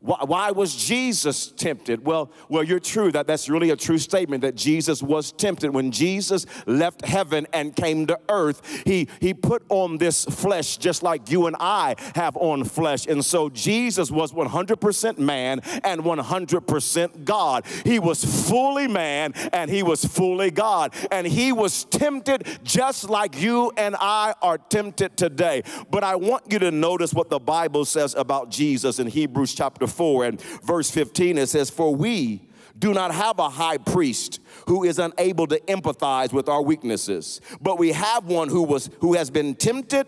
why, 0.00 0.52
was 0.52 0.76
Jesus 0.76 1.50
tempted? 1.50 2.04
Well, 2.06 2.30
well, 2.48 2.62
you're 2.62 2.78
true. 2.78 3.10
That, 3.10 3.26
that's 3.26 3.48
really 3.48 3.70
a 3.70 3.76
true 3.76 3.98
statement 3.98 4.42
that 4.42 4.54
Jesus 4.54 5.02
was 5.02 5.32
tempted. 5.32 5.74
When 5.74 5.90
Jesus 5.90 6.46
left 6.66 7.04
heaven 7.04 7.48
and 7.52 7.74
came 7.74 8.06
to 8.06 8.18
earth, 8.28 8.62
he, 8.86 9.08
he 9.20 9.34
put 9.34 9.64
on 9.68 9.98
this 9.98 10.24
flesh 10.24 10.76
just 10.76 11.02
like 11.02 11.32
you 11.32 11.46
and 11.46 11.56
I 11.58 11.96
have 12.14 12.36
on 12.36 12.62
flesh. 12.62 13.08
And 13.08 13.24
so 13.24 13.50
Jesus 13.50 14.08
was 14.08 14.32
100% 14.32 15.18
man 15.18 15.60
and 15.82 16.02
100% 16.02 17.24
God. 17.24 17.66
He 17.84 17.98
was 17.98 18.48
fully 18.48 18.86
man 18.86 19.32
and 19.52 19.68
he 19.68 19.82
was 19.82 20.04
fully 20.04 20.52
God. 20.52 20.94
And 21.10 21.26
he 21.26 21.50
was 21.50 21.84
tempted 21.84 22.46
just 22.62 23.10
like 23.10 23.40
you 23.40 23.72
and 23.76 23.96
I 23.98 24.34
are 24.42 24.58
tempted 24.58 25.16
today. 25.16 25.64
But 25.90 26.04
I 26.04 26.14
want 26.14 26.44
you 26.52 26.60
to 26.60 26.70
notice 26.70 27.12
what 27.12 27.30
the 27.30 27.40
Bible 27.40 27.84
says 27.84 28.14
about 28.14 28.48
Jesus 28.48 29.00
in 29.00 29.08
Hebrews 29.08 29.56
chapter 29.56 29.87
4 29.88 30.24
and 30.24 30.40
verse 30.40 30.90
15, 30.90 31.38
it 31.38 31.48
says, 31.48 31.70
For 31.70 31.94
we 31.94 32.48
do 32.78 32.94
not 32.94 33.12
have 33.12 33.38
a 33.38 33.48
high 33.48 33.78
priest 33.78 34.40
who 34.66 34.84
is 34.84 34.98
unable 34.98 35.46
to 35.48 35.58
empathize 35.60 36.32
with 36.32 36.48
our 36.48 36.62
weaknesses, 36.62 37.40
but 37.60 37.78
we 37.78 37.92
have 37.92 38.24
one 38.26 38.48
who 38.48 38.62
was 38.62 38.90
who 39.00 39.14
has 39.14 39.30
been 39.30 39.54
tempted 39.54 40.06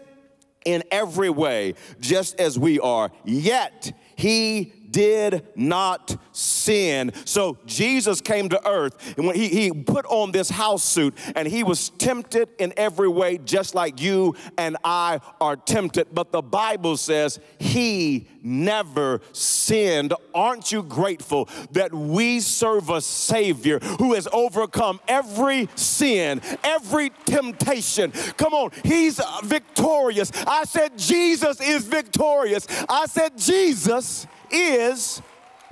in 0.64 0.82
every 0.90 1.30
way, 1.30 1.74
just 2.00 2.38
as 2.38 2.58
we 2.58 2.78
are. 2.80 3.10
Yet 3.24 3.92
he 4.16 4.72
did 4.90 5.46
not 5.54 6.16
sin. 6.32 7.12
So 7.24 7.58
Jesus 7.66 8.20
came 8.20 8.48
to 8.48 8.68
earth 8.68 9.16
and 9.16 9.26
when 9.26 9.36
he, 9.36 9.48
he 9.48 9.72
put 9.72 10.06
on 10.06 10.32
this 10.32 10.50
house 10.50 10.82
suit 10.82 11.16
and 11.34 11.46
he 11.46 11.62
was 11.62 11.90
tempted 11.90 12.48
in 12.58 12.72
every 12.76 13.08
way, 13.08 13.38
just 13.38 13.74
like 13.74 14.00
you 14.00 14.34
and 14.56 14.76
I 14.84 15.20
are 15.40 15.56
tempted. 15.56 16.08
But 16.12 16.32
the 16.32 16.42
Bible 16.42 16.96
says 16.96 17.40
he 17.58 18.28
never 18.42 19.20
sinned. 19.32 20.14
Aren't 20.34 20.72
you 20.72 20.82
grateful 20.82 21.48
that 21.72 21.92
we 21.92 22.40
serve 22.40 22.90
a 22.90 23.00
Savior 23.00 23.78
who 23.98 24.14
has 24.14 24.28
overcome 24.32 25.00
every 25.08 25.68
sin, 25.74 26.40
every 26.64 27.10
temptation? 27.26 28.12
Come 28.36 28.54
on, 28.54 28.70
He's 28.84 29.20
victorious. 29.44 30.32
I 30.46 30.64
said, 30.64 30.96
Jesus 30.96 31.60
is 31.60 31.86
victorious. 31.86 32.66
I 32.88 33.06
said, 33.06 33.36
Jesus 33.36 34.26
is 34.50 35.22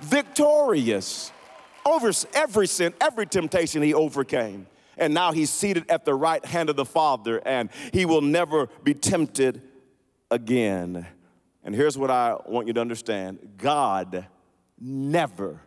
victorious 0.01 1.33
over 1.85 2.11
every 2.35 2.67
sin, 2.67 2.93
every 3.01 3.27
temptation 3.27 3.83
he 3.83 3.95
overcame. 3.95 4.67
And 4.97 5.15
now 5.15 5.33
he's 5.33 5.51
seated 5.51 5.89
at 5.91 6.05
the 6.05 6.15
right 6.15 6.45
hand 6.45 6.71
of 6.71 6.77
the 6.77 6.85
Father, 6.85 7.41
and 7.47 7.71
he 7.93 8.05
will 8.05 8.21
never 8.21 8.69
be 8.83 8.95
tempted 8.95 9.63
again. 10.31 11.07
And 11.65 11.75
here's 11.75 11.97
what 11.97 12.11
I 12.11 12.37
want 12.47 12.67
you 12.67 12.73
to 12.73 12.81
understand 12.81 13.55
God 13.57 14.27
never, 14.81 15.61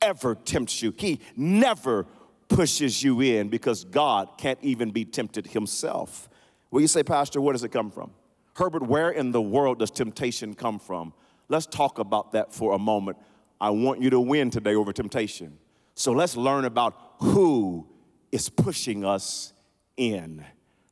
ever 0.00 0.34
tempts 0.34 0.82
you. 0.82 0.92
He 0.96 1.20
never 1.36 2.06
pushes 2.48 3.02
you 3.02 3.20
in 3.20 3.48
because 3.48 3.84
God 3.84 4.30
can't 4.38 4.58
even 4.62 4.90
be 4.90 5.04
tempted 5.04 5.48
himself. 5.48 6.28
Well, 6.70 6.80
you 6.80 6.88
say, 6.88 7.02
Pastor, 7.02 7.40
where 7.40 7.52
does 7.52 7.64
it 7.64 7.70
come 7.70 7.90
from? 7.90 8.10
Herbert, 8.56 8.82
where 8.82 9.10
in 9.10 9.32
the 9.32 9.42
world 9.42 9.80
does 9.80 9.90
temptation 9.90 10.54
come 10.54 10.78
from? 10.78 11.12
Let's 11.54 11.66
talk 11.66 12.00
about 12.00 12.32
that 12.32 12.52
for 12.52 12.72
a 12.72 12.80
moment. 12.80 13.16
I 13.60 13.70
want 13.70 14.02
you 14.02 14.10
to 14.10 14.18
win 14.18 14.50
today 14.50 14.74
over 14.74 14.92
temptation. 14.92 15.56
So 15.94 16.10
let's 16.10 16.36
learn 16.36 16.64
about 16.64 16.96
who 17.20 17.86
is 18.32 18.48
pushing 18.48 19.04
us 19.04 19.52
in. 19.96 20.44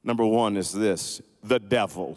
Number 0.05 0.25
one 0.25 0.57
is 0.57 0.71
this 0.71 1.21
the 1.43 1.59
devil. 1.59 2.17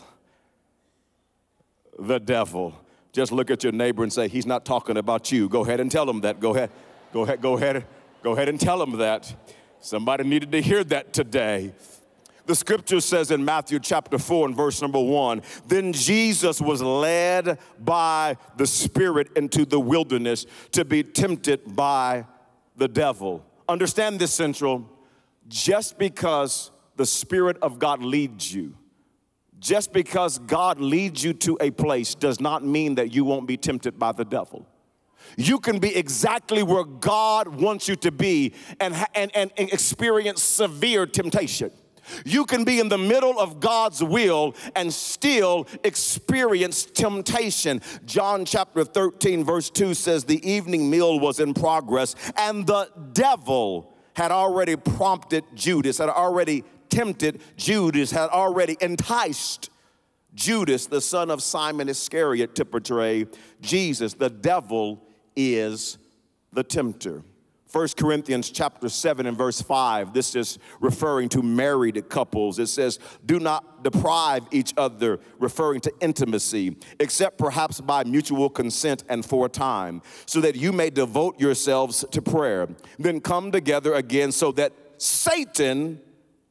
The 1.97 2.19
devil. 2.19 2.79
Just 3.13 3.31
look 3.31 3.49
at 3.49 3.63
your 3.63 3.73
neighbor 3.73 4.03
and 4.03 4.13
say, 4.13 4.27
He's 4.27 4.45
not 4.45 4.63
talking 4.63 4.97
about 4.97 5.31
you. 5.31 5.49
Go 5.49 5.61
ahead 5.61 5.79
and 5.79 5.89
tell 5.91 6.07
him 6.07 6.21
that. 6.21 6.39
Go 6.39 6.53
ahead. 6.53 6.69
Go 7.13 7.23
ahead. 7.23 7.41
Go 7.41 7.57
ahead. 7.57 7.83
Go 8.21 8.33
ahead 8.33 8.47
and 8.47 8.59
tell 8.59 8.79
him 8.79 8.99
that. 8.99 9.33
Somebody 9.79 10.23
needed 10.23 10.51
to 10.51 10.61
hear 10.61 10.83
that 10.83 11.13
today. 11.13 11.73
The 12.45 12.55
scripture 12.55 13.01
says 13.01 13.31
in 13.31 13.43
Matthew 13.43 13.79
chapter 13.79 14.19
4 14.19 14.47
and 14.47 14.55
verse 14.55 14.81
number 14.81 14.99
1 14.99 15.41
Then 15.67 15.93
Jesus 15.93 16.61
was 16.61 16.81
led 16.81 17.57
by 17.79 18.37
the 18.57 18.67
Spirit 18.67 19.29
into 19.35 19.65
the 19.65 19.79
wilderness 19.79 20.45
to 20.71 20.85
be 20.85 21.03
tempted 21.03 21.75
by 21.75 22.25
the 22.75 22.87
devil. 22.87 23.43
Understand 23.67 24.19
this, 24.19 24.33
Central. 24.33 24.89
Just 25.47 25.97
because 25.97 26.71
the 26.95 27.05
Spirit 27.05 27.57
of 27.61 27.79
God 27.79 28.03
leads 28.03 28.53
you, 28.53 28.75
just 29.59 29.93
because 29.93 30.37
God 30.37 30.79
leads 30.79 31.23
you 31.23 31.33
to 31.33 31.57
a 31.59 31.71
place 31.71 32.13
does 32.13 32.39
not 32.39 32.63
mean 32.63 32.95
that 32.95 33.13
you 33.13 33.25
won't 33.25 33.47
be 33.47 33.57
tempted 33.57 33.97
by 33.97 34.11
the 34.11 34.25
devil. 34.25 34.67
You 35.37 35.59
can 35.59 35.79
be 35.79 35.95
exactly 35.95 36.61
where 36.61 36.83
God 36.83 37.47
wants 37.47 37.87
you 37.87 37.95
to 37.97 38.11
be 38.11 38.53
and, 38.79 38.95
and, 39.15 39.31
and 39.33 39.51
experience 39.57 40.43
severe 40.43 41.07
temptation. 41.07 41.71
You 42.25 42.45
can 42.45 42.63
be 42.63 42.79
in 42.79 42.89
the 42.89 42.97
middle 42.97 43.39
of 43.39 43.59
God's 43.59 44.03
will 44.03 44.55
and 44.75 44.93
still 44.93 45.67
experience 45.83 46.85
temptation. 46.85 47.81
John 48.05 48.45
chapter 48.45 48.83
13, 48.83 49.43
verse 49.43 49.69
2 49.69 49.93
says, 49.93 50.25
The 50.25 50.47
evening 50.49 50.89
meal 50.89 51.19
was 51.19 51.39
in 51.39 51.53
progress, 51.53 52.15
and 52.37 52.65
the 52.65 52.89
devil 53.13 53.95
had 54.15 54.31
already 54.31 54.75
prompted 54.75 55.43
Judas, 55.53 55.97
had 55.97 56.09
already 56.09 56.63
tempted 56.89 57.41
Judas, 57.57 58.11
had 58.11 58.29
already 58.29 58.77
enticed 58.79 59.69
Judas, 60.33 60.85
the 60.87 61.01
son 61.01 61.31
of 61.31 61.41
Simon 61.41 61.89
Iscariot, 61.89 62.55
to 62.55 62.65
betray 62.65 63.25
Jesus. 63.61 64.13
The 64.13 64.29
devil 64.29 65.01
is 65.35 65.97
the 66.51 66.63
tempter. 66.63 67.23
1 67.75 67.89
Corinthians 67.97 68.51
chapter 68.51 68.87
7 68.87 69.25
and 69.25 69.37
verse 69.37 69.61
5, 69.61 70.13
this 70.13 70.33
is 70.33 70.59
referring 70.79 71.27
to 71.27 71.41
married 71.41 72.07
couples. 72.07 72.57
It 72.57 72.67
says, 72.67 72.99
Do 73.25 73.37
not 73.37 73.83
deprive 73.83 74.47
each 74.51 74.73
other, 74.77 75.19
referring 75.39 75.81
to 75.81 75.91
intimacy, 75.99 76.77
except 77.01 77.37
perhaps 77.37 77.81
by 77.81 78.05
mutual 78.05 78.49
consent 78.49 79.03
and 79.09 79.25
for 79.25 79.47
a 79.47 79.49
time, 79.49 80.01
so 80.25 80.39
that 80.39 80.55
you 80.55 80.71
may 80.71 80.89
devote 80.89 81.37
yourselves 81.37 82.05
to 82.11 82.21
prayer. 82.21 82.69
Then 82.97 83.19
come 83.19 83.51
together 83.51 83.93
again 83.93 84.31
so 84.31 84.53
that 84.53 84.71
Satan 84.97 85.99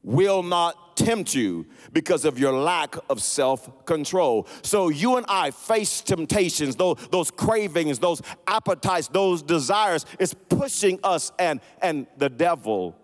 will 0.02 0.42
not 0.42 0.76
tempt 0.96 1.34
you 1.34 1.66
because 1.92 2.24
of 2.24 2.38
your 2.38 2.52
lack 2.52 2.96
of 3.08 3.22
self 3.22 3.84
control. 3.86 4.46
So 4.62 4.88
you 4.88 5.16
and 5.16 5.26
I 5.28 5.50
face 5.50 6.00
temptations, 6.00 6.76
those, 6.76 6.96
those 7.10 7.30
cravings, 7.30 7.98
those 7.98 8.22
appetites, 8.46 9.08
those 9.08 9.42
desires. 9.42 10.06
It's 10.18 10.34
pushing 10.34 11.00
us, 11.02 11.32
and, 11.38 11.60
and 11.82 12.06
the 12.16 12.28
devil 12.28 12.96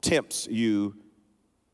tempts 0.00 0.46
you 0.50 0.96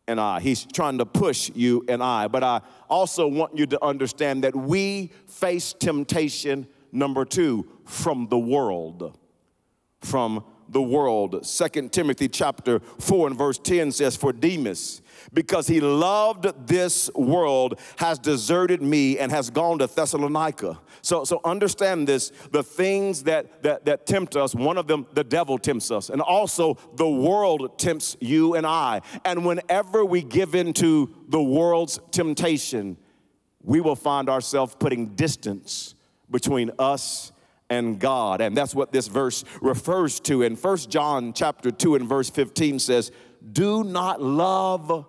and 0.07 0.21
I. 0.21 0.41
He's 0.41 0.67
trying 0.67 0.99
to 0.99 1.07
push 1.07 1.51
you 1.55 1.85
and 1.89 2.03
I. 2.03 2.29
But 2.29 2.45
I 2.45 2.61
also 2.89 3.27
want 3.27 3.57
you 3.57 3.67
to 3.67 3.85
understand 3.85 4.45
that 4.45 4.55
we 4.55 5.11
face 5.27 5.73
temptation 5.73 6.67
Number 6.95 7.25
two, 7.25 7.67
from 7.85 8.29
the 8.29 8.39
world. 8.39 9.19
From 10.01 10.45
the 10.69 10.81
world. 10.81 11.45
Second 11.45 11.93
Timothy 11.93 12.29
chapter 12.29 12.79
4 12.79 13.27
and 13.27 13.37
verse 13.37 13.59
10 13.59 13.91
says, 13.91 14.17
For 14.17 14.33
Demas, 14.33 15.03
because 15.33 15.67
he 15.67 15.81
loved 15.81 16.67
this 16.67 17.11
world, 17.15 17.81
has 17.97 18.19
deserted 18.19 18.83
me 18.83 19.19
and 19.19 19.31
has 19.33 19.51
gone 19.51 19.79
to 19.79 19.87
Thessalonica. 19.87 20.79
So, 21.03 21.25
so 21.25 21.41
understand 21.45 22.09
this 22.09 22.31
the 22.51 22.63
things 22.63 23.25
that, 23.25 23.63
that, 23.63 23.85
that 23.85 24.07
tempt 24.07 24.37
us, 24.37 24.55
one 24.55 24.79
of 24.79 24.87
them, 24.87 25.07
the 25.13 25.25
devil 25.25 25.59
tempts 25.59 25.91
us, 25.91 26.11
and 26.11 26.21
also 26.21 26.79
the 26.97 27.09
world 27.09 27.79
tempts 27.79 28.17
you 28.21 28.55
and 28.55 28.67
I. 28.67 29.01
And 29.25 29.45
whenever 29.45 30.05
we 30.05 30.23
give 30.23 30.55
into 30.55 31.15
the 31.29 31.43
world's 31.43 31.99
temptation, 32.11 32.97
we 33.63 33.81
will 33.81 33.97
find 33.97 34.29
ourselves 34.29 34.77
putting 34.79 35.15
distance 35.15 35.95
between 36.31 36.71
us 36.79 37.33
and 37.71 37.99
God. 37.99 38.41
And 38.41 38.57
that's 38.57 38.75
what 38.75 38.93
this 38.93 39.09
verse 39.09 39.45
refers 39.61 40.21
to. 40.21 40.43
In 40.43 40.57
First 40.57 40.91
John 40.91 41.33
chapter 41.33 41.71
2 41.71 41.97
and 41.97 42.09
verse 42.09 42.31
15 42.31 42.79
says, 42.79 43.11
"Do 43.53 43.85
not 43.85 44.21
love 44.21 45.07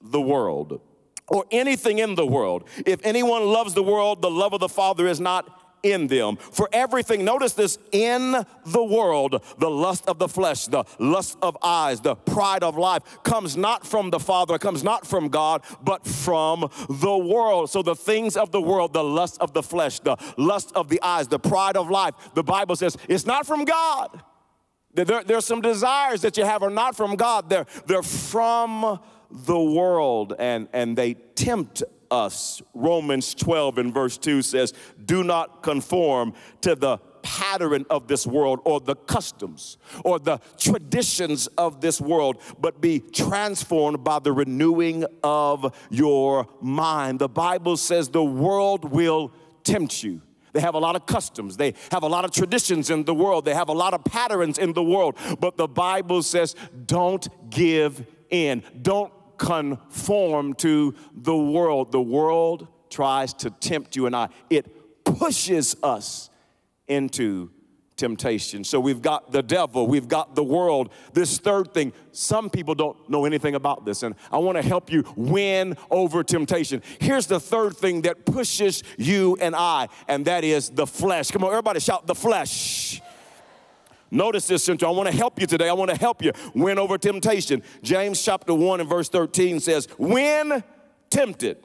the 0.00 0.20
world 0.20 0.80
or 1.28 1.46
anything 1.50 1.98
in 1.98 2.16
the 2.16 2.26
world. 2.26 2.68
If 2.84 3.00
anyone 3.04 3.44
loves 3.44 3.74
the 3.74 3.82
world, 3.82 4.20
the 4.20 4.30
love 4.30 4.52
of 4.52 4.60
the 4.60 4.68
Father 4.68 5.06
is 5.06 5.20
not 5.20 5.60
in 5.82 6.08
them. 6.08 6.36
For 6.36 6.68
everything, 6.72 7.24
notice 7.24 7.52
this, 7.52 7.78
in 7.92 8.44
the 8.66 8.84
world, 8.84 9.42
the 9.58 9.70
lust 9.70 10.06
of 10.08 10.18
the 10.18 10.28
flesh, 10.28 10.66
the 10.66 10.84
lust 10.98 11.38
of 11.40 11.56
eyes, 11.62 12.00
the 12.00 12.16
pride 12.16 12.62
of 12.62 12.76
life 12.76 13.02
comes 13.22 13.56
not 13.56 13.86
from 13.86 14.10
the 14.10 14.20
Father, 14.20 14.58
comes 14.58 14.82
not 14.82 15.06
from 15.06 15.28
God, 15.28 15.62
but 15.82 16.06
from 16.06 16.70
the 16.88 17.16
world. 17.16 17.70
So 17.70 17.82
the 17.82 17.96
things 17.96 18.36
of 18.36 18.50
the 18.50 18.60
world, 18.60 18.92
the 18.92 19.04
lust 19.04 19.40
of 19.40 19.52
the 19.52 19.62
flesh, 19.62 20.00
the 20.00 20.16
lust 20.36 20.72
of 20.74 20.88
the 20.88 21.00
eyes, 21.02 21.28
the 21.28 21.38
pride 21.38 21.76
of 21.76 21.90
life, 21.90 22.14
the 22.34 22.44
Bible 22.44 22.76
says 22.76 22.96
it's 23.08 23.26
not 23.26 23.46
from 23.46 23.64
God. 23.64 24.22
There, 24.92 25.22
there's 25.22 25.44
some 25.44 25.60
desires 25.60 26.20
that 26.22 26.36
you 26.36 26.44
have 26.44 26.62
are 26.62 26.70
not 26.70 26.96
from 26.96 27.14
God, 27.14 27.48
they're, 27.48 27.66
they're 27.86 28.02
from 28.02 28.98
the 29.30 29.60
world 29.60 30.34
and, 30.38 30.68
and 30.72 30.96
they 30.96 31.14
tempt 31.14 31.82
us. 32.10 32.60
Romans 32.74 33.34
12 33.34 33.78
and 33.78 33.94
verse 33.94 34.18
2 34.18 34.42
says, 34.42 34.72
Do 35.04 35.22
not 35.22 35.62
conform 35.62 36.34
to 36.62 36.74
the 36.74 36.98
pattern 37.22 37.84
of 37.90 38.08
this 38.08 38.26
world 38.26 38.60
or 38.64 38.80
the 38.80 38.96
customs 38.96 39.78
or 40.04 40.18
the 40.18 40.38
traditions 40.58 41.46
of 41.58 41.80
this 41.80 42.00
world, 42.00 42.40
but 42.58 42.80
be 42.80 42.98
transformed 43.00 44.02
by 44.02 44.18
the 44.18 44.32
renewing 44.32 45.04
of 45.22 45.74
your 45.90 46.48
mind. 46.60 47.18
The 47.18 47.28
Bible 47.28 47.76
says 47.76 48.08
the 48.08 48.24
world 48.24 48.90
will 48.90 49.32
tempt 49.64 50.02
you. 50.02 50.22
They 50.52 50.60
have 50.60 50.74
a 50.74 50.78
lot 50.78 50.96
of 50.96 51.06
customs. 51.06 51.56
They 51.56 51.74
have 51.92 52.02
a 52.02 52.08
lot 52.08 52.24
of 52.24 52.32
traditions 52.32 52.90
in 52.90 53.04
the 53.04 53.14
world. 53.14 53.44
They 53.44 53.54
have 53.54 53.68
a 53.68 53.72
lot 53.72 53.94
of 53.94 54.04
patterns 54.04 54.58
in 54.58 54.72
the 54.72 54.82
world. 54.82 55.16
But 55.38 55.56
the 55.56 55.68
Bible 55.68 56.22
says, 56.24 56.56
don't 56.86 57.28
give 57.50 58.04
in. 58.30 58.64
Don't 58.82 59.12
conform 59.40 60.52
to 60.52 60.94
the 61.14 61.36
world. 61.36 61.90
The 61.90 62.00
world 62.00 62.68
tries 62.90 63.32
to 63.32 63.50
tempt 63.50 63.96
you 63.96 64.06
and 64.06 64.14
I, 64.14 64.28
it 64.50 65.04
pushes 65.04 65.76
us 65.82 66.28
into 66.86 67.50
temptation. 67.96 68.64
So 68.64 68.78
we've 68.80 69.00
got 69.00 69.32
the 69.32 69.42
devil, 69.42 69.86
we've 69.86 70.08
got 70.08 70.34
the 70.34 70.44
world. 70.44 70.90
This 71.14 71.38
third 71.38 71.72
thing, 71.72 71.92
some 72.12 72.50
people 72.50 72.74
don't 72.74 72.96
know 73.08 73.24
anything 73.24 73.54
about 73.54 73.84
this, 73.84 74.02
and 74.02 74.14
I 74.30 74.38
want 74.38 74.56
to 74.56 74.62
help 74.62 74.92
you 74.92 75.04
win 75.16 75.76
over 75.90 76.22
temptation. 76.22 76.82
Here's 76.98 77.26
the 77.26 77.40
third 77.40 77.76
thing 77.76 78.02
that 78.02 78.26
pushes 78.26 78.82
you 78.98 79.36
and 79.40 79.54
I, 79.56 79.88
and 80.06 80.24
that 80.26 80.44
is 80.44 80.70
the 80.70 80.86
flesh. 80.86 81.30
Come 81.30 81.44
on, 81.44 81.50
everybody 81.50 81.80
shout 81.80 82.06
the 82.06 82.14
flesh. 82.14 83.00
Notice 84.10 84.48
this, 84.48 84.64
Central. 84.64 84.92
I 84.92 84.96
want 84.96 85.08
to 85.08 85.16
help 85.16 85.40
you 85.40 85.46
today. 85.46 85.68
I 85.68 85.72
want 85.72 85.90
to 85.90 85.96
help 85.96 86.22
you 86.22 86.32
win 86.54 86.78
over 86.78 86.98
temptation. 86.98 87.62
James 87.82 88.22
chapter 88.22 88.52
1 88.52 88.80
and 88.80 88.88
verse 88.88 89.08
13 89.08 89.60
says, 89.60 89.86
When 89.98 90.64
tempted, 91.10 91.58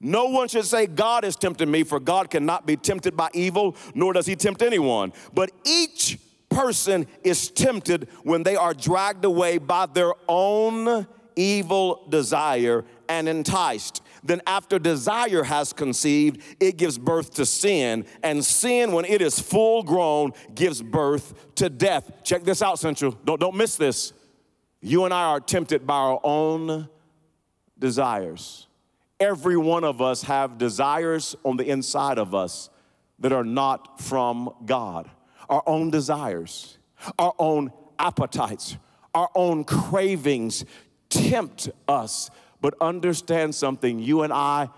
no 0.00 0.26
one 0.26 0.48
should 0.48 0.64
say, 0.64 0.86
God 0.86 1.24
is 1.24 1.36
tempting 1.36 1.70
me, 1.70 1.82
for 1.82 2.00
God 2.00 2.30
cannot 2.30 2.66
be 2.66 2.76
tempted 2.76 3.16
by 3.16 3.28
evil, 3.34 3.76
nor 3.94 4.14
does 4.14 4.26
he 4.26 4.34
tempt 4.34 4.62
anyone. 4.62 5.12
But 5.34 5.50
each 5.64 6.18
person 6.48 7.06
is 7.22 7.50
tempted 7.50 8.08
when 8.22 8.42
they 8.42 8.56
are 8.56 8.72
dragged 8.72 9.24
away 9.24 9.58
by 9.58 9.86
their 9.86 10.12
own 10.26 11.06
evil 11.36 12.06
desire 12.08 12.84
and 13.08 13.28
enticed. 13.28 14.02
Then, 14.22 14.42
after 14.46 14.78
desire 14.78 15.44
has 15.44 15.72
conceived, 15.72 16.42
it 16.60 16.76
gives 16.76 16.98
birth 16.98 17.34
to 17.34 17.46
sin. 17.46 18.04
And 18.22 18.44
sin, 18.44 18.92
when 18.92 19.04
it 19.04 19.22
is 19.22 19.40
full 19.40 19.82
grown, 19.82 20.32
gives 20.54 20.82
birth 20.82 21.54
to 21.56 21.70
death. 21.70 22.10
Check 22.22 22.44
this 22.44 22.62
out, 22.62 22.78
Central. 22.78 23.12
Don't, 23.24 23.40
don't 23.40 23.56
miss 23.56 23.76
this. 23.76 24.12
You 24.80 25.04
and 25.04 25.12
I 25.12 25.24
are 25.24 25.40
tempted 25.40 25.86
by 25.86 25.96
our 25.96 26.20
own 26.24 26.88
desires. 27.78 28.66
Every 29.18 29.56
one 29.56 29.84
of 29.84 30.00
us 30.00 30.22
have 30.22 30.56
desires 30.56 31.36
on 31.44 31.56
the 31.56 31.68
inside 31.68 32.18
of 32.18 32.34
us 32.34 32.70
that 33.18 33.32
are 33.32 33.44
not 33.44 34.00
from 34.00 34.50
God. 34.64 35.10
Our 35.48 35.62
own 35.66 35.90
desires, 35.90 36.78
our 37.18 37.34
own 37.38 37.72
appetites, 37.98 38.76
our 39.14 39.30
own 39.34 39.64
cravings 39.64 40.64
tempt 41.10 41.68
us 41.86 42.30
but 42.60 42.74
understand 42.80 43.54
something 43.54 43.98
you 43.98 44.22
and 44.22 44.32
I, 44.32 44.68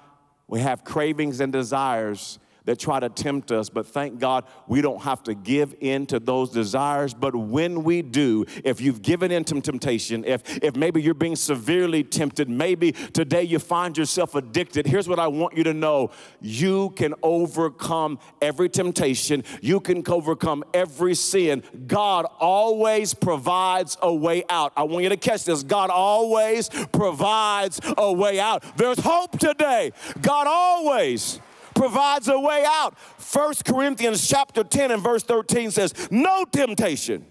we 0.47 0.61
have 0.61 0.85
cravings 0.85 1.41
and 1.41 1.53
desires 1.53 2.39
that 2.65 2.79
try 2.79 3.01
to 3.01 3.09
tempt 3.09 3.51
us, 3.51 3.69
but 3.69 3.87
thank 3.87 4.19
God 4.19 4.45
we 4.67 4.81
don't 4.81 5.03
have 5.03 5.23
to 5.25 5.35
give 5.35 5.75
in 5.81 6.07
to 6.07 6.19
those 6.19 6.51
desires. 6.51 7.15
But 7.15 7.35
when 7.35 7.83
we 7.85 8.03
do, 8.03 8.45
if 8.65 8.81
you've 8.81 9.03
given 9.03 9.31
in 9.31 9.45
to 9.45 9.61
temptation, 9.61 10.25
if, 10.25 10.59
if 10.63 10.77
maybe 10.77 11.03
you're 11.03 11.15
being 11.15 11.37
severely 11.37 12.05
tempted, 12.05 12.49
maybe 12.49 12.93
today 12.93 13.43
you 13.43 13.59
find 13.59 13.97
yourself 13.97 14.35
addicted, 14.35 14.87
here's 14.87 15.09
what 15.09 15.19
I 15.19 15.29
want 15.29 15.57
you 15.57 15.65
to 15.65 15.75
know 15.75 16.11
you 16.41 16.91
can 16.91 17.15
overcome 17.23 18.19
every 18.41 18.69
temptation, 18.69 19.45
you 19.61 19.81
can 19.81 20.03
overcome 20.07 20.65
every 20.75 21.15
sin. 21.15 21.63
God 21.87 22.27
always 22.39 23.15
provides 23.15 23.97
a 24.03 24.13
way 24.13 24.45
out. 24.49 24.73
I 24.77 24.85
want 24.85 25.03
you 25.03 25.09
to 25.09 25.17
catch 25.17 25.45
this. 25.45 25.63
God 25.63 25.91
always 25.91 26.69
provides 26.69 27.81
a 27.97 28.13
way 28.13 28.41
out. 28.41 28.65
There's 28.77 28.99
hope 28.99 29.39
today. 29.39 29.93
God 30.21 30.47
always 30.47 31.41
provides 31.83 32.29
a 32.29 32.39
way 32.39 32.65
out. 32.65 32.97
First 32.97 33.65
Corinthians 33.65 34.29
chapter 34.29 34.63
10 34.63 34.93
and 34.93 35.03
verse 35.03 35.25
13 35.25 35.73
says, 35.73 35.93
No 36.13 36.45
temptation, 36.45 37.27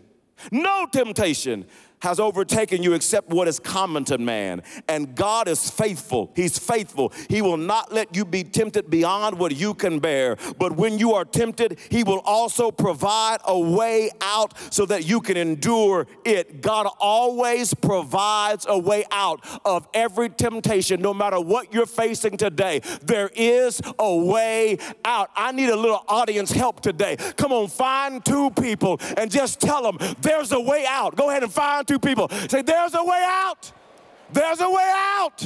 no 0.51 0.85
temptation 0.91 1.65
has 2.01 2.19
overtaken 2.19 2.83
you 2.83 2.93
except 2.93 3.29
what 3.29 3.47
is 3.47 3.59
common 3.59 4.03
to 4.05 4.17
man. 4.17 4.61
And 4.87 5.15
God 5.15 5.47
is 5.47 5.69
faithful. 5.69 6.31
He's 6.35 6.57
faithful. 6.57 7.13
He 7.29 7.41
will 7.41 7.57
not 7.57 7.93
let 7.93 8.15
you 8.15 8.25
be 8.25 8.43
tempted 8.43 8.89
beyond 8.89 9.37
what 9.37 9.55
you 9.55 9.73
can 9.73 9.99
bear. 9.99 10.37
But 10.57 10.75
when 10.75 10.97
you 10.97 11.13
are 11.13 11.25
tempted, 11.25 11.79
He 11.89 12.03
will 12.03 12.19
also 12.19 12.71
provide 12.71 13.39
a 13.45 13.57
way 13.57 14.09
out 14.21 14.53
so 14.71 14.85
that 14.87 15.05
you 15.05 15.21
can 15.21 15.37
endure 15.37 16.07
it. 16.25 16.61
God 16.61 16.87
always 16.99 17.73
provides 17.73 18.65
a 18.67 18.77
way 18.77 19.05
out 19.11 19.45
of 19.65 19.87
every 19.93 20.29
temptation, 20.29 21.01
no 21.01 21.13
matter 21.13 21.39
what 21.39 21.73
you're 21.73 21.85
facing 21.85 22.37
today. 22.37 22.81
There 23.03 23.29
is 23.35 23.81
a 23.99 24.15
way 24.15 24.77
out. 25.05 25.29
I 25.35 25.51
need 25.51 25.69
a 25.69 25.75
little 25.75 26.03
audience 26.07 26.51
help 26.51 26.81
today. 26.81 27.17
Come 27.37 27.51
on, 27.51 27.67
find 27.67 28.23
two 28.23 28.49
people 28.51 28.99
and 29.17 29.29
just 29.29 29.59
tell 29.59 29.83
them 29.83 29.97
there's 30.21 30.51
a 30.51 30.59
way 30.59 30.85
out. 30.87 31.15
Go 31.15 31.29
ahead 31.29 31.43
and 31.43 31.51
find 31.51 31.87
two 31.91 31.99
people. 31.99 32.29
Say, 32.49 32.61
there's 32.61 32.93
a 32.95 33.03
way 33.03 33.23
out. 33.25 33.71
There's 34.31 34.61
a 34.61 34.69
way 34.69 34.91
out. 34.93 35.45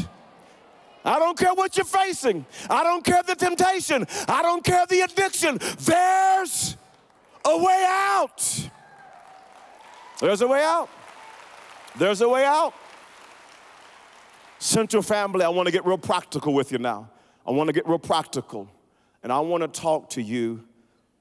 I 1.04 1.20
don't 1.20 1.38
care 1.38 1.54
what 1.54 1.76
you're 1.78 1.86
facing. 1.86 2.46
I 2.70 2.84
don't 2.84 3.04
care 3.04 3.24
the 3.24 3.36
temptation. 3.36 4.06
I 4.28 4.42
don't 4.42 4.64
care 4.64 4.86
the 4.88 5.02
addiction. 5.02 5.60
There's 5.80 6.78
a 7.44 7.58
way 7.58 7.86
out. 7.88 8.70
There's 10.20 10.42
a 10.42 10.48
way 10.48 10.64
out. 10.64 10.90
There's 11.98 12.22
a 12.22 12.30
way 12.30 12.46
out. 12.46 12.74
Central 14.60 15.04
family, 15.04 15.44
I 15.44 15.50
want 15.50 15.68
to 15.68 15.72
get 15.72 15.86
real 15.86 15.98
practical 15.98 16.54
with 16.54 16.72
you 16.72 16.78
now. 16.78 17.10
I 17.46 17.52
want 17.52 17.68
to 17.68 17.74
get 17.74 17.88
real 17.88 18.00
practical. 18.00 18.68
And 19.22 19.32
I 19.32 19.40
want 19.40 19.62
to 19.62 19.68
talk 19.82 20.12
to 20.12 20.22
you 20.22 20.64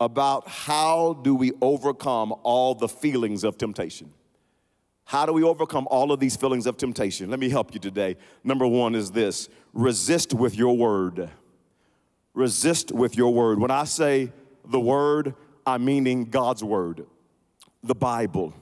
about 0.01 0.49
how 0.49 1.15
do 1.23 1.35
we 1.35 1.53
overcome 1.63 2.35
all 2.43 2.75
the 2.75 2.89
feelings 2.89 3.45
of 3.45 3.57
temptation. 3.57 4.13
How 5.05 5.27
do 5.27 5.33
we 5.33 5.43
overcome 5.43 5.87
all 5.91 6.13
of 6.13 6.21
these 6.21 6.37
feelings 6.37 6.67
of 6.67 6.77
temptation? 6.77 7.31
Let 7.31 7.39
me 7.39 7.51
help 7.51 7.75
you 7.75 7.81
today. 7.81 8.17
Number 8.43 8.67
one 8.67 8.95
is 8.95 9.11
this 9.11 9.49
resist 9.73 10.33
with 10.33 10.57
your 10.57 10.77
word. 10.77 11.31
Resist 12.33 12.91
with 12.91 13.17
your 13.17 13.33
word. 13.33 13.61
When 13.61 13.71
I 13.71 13.85
say 13.85 14.33
the 14.65 14.81
word, 14.81 15.35
I'm 15.67 15.85
meaning 15.85 16.25
God's 16.25 16.65
word, 16.65 17.07
the 17.83 17.95
Bible. 17.95 18.55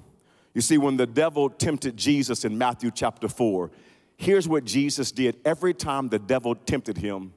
You 0.53 0.61
see, 0.61 0.77
when 0.79 0.97
the 0.97 1.07
devil 1.07 1.49
tempted 1.49 1.97
Jesus 1.97 2.45
in 2.45 2.59
Matthew 2.59 2.91
chapter 2.91 3.29
4, 3.29 3.71
here's 4.17 4.47
what 4.47 4.65
Jesus 4.65 5.11
did. 5.11 5.37
Every 5.45 5.73
time 5.73 6.09
the 6.09 6.19
devil 6.19 6.55
tempted 6.55 6.99
him, 6.99 7.33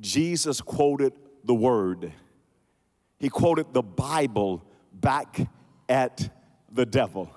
Jesus 0.00 0.60
quoted 0.60 1.12
the 1.44 1.54
word. 1.54 2.12
he 3.18 3.28
quoted 3.28 3.72
the 3.72 3.82
Bible 3.82 4.62
back 4.92 5.40
at 5.88 6.30
the 6.72 6.86
devil. 6.86 7.30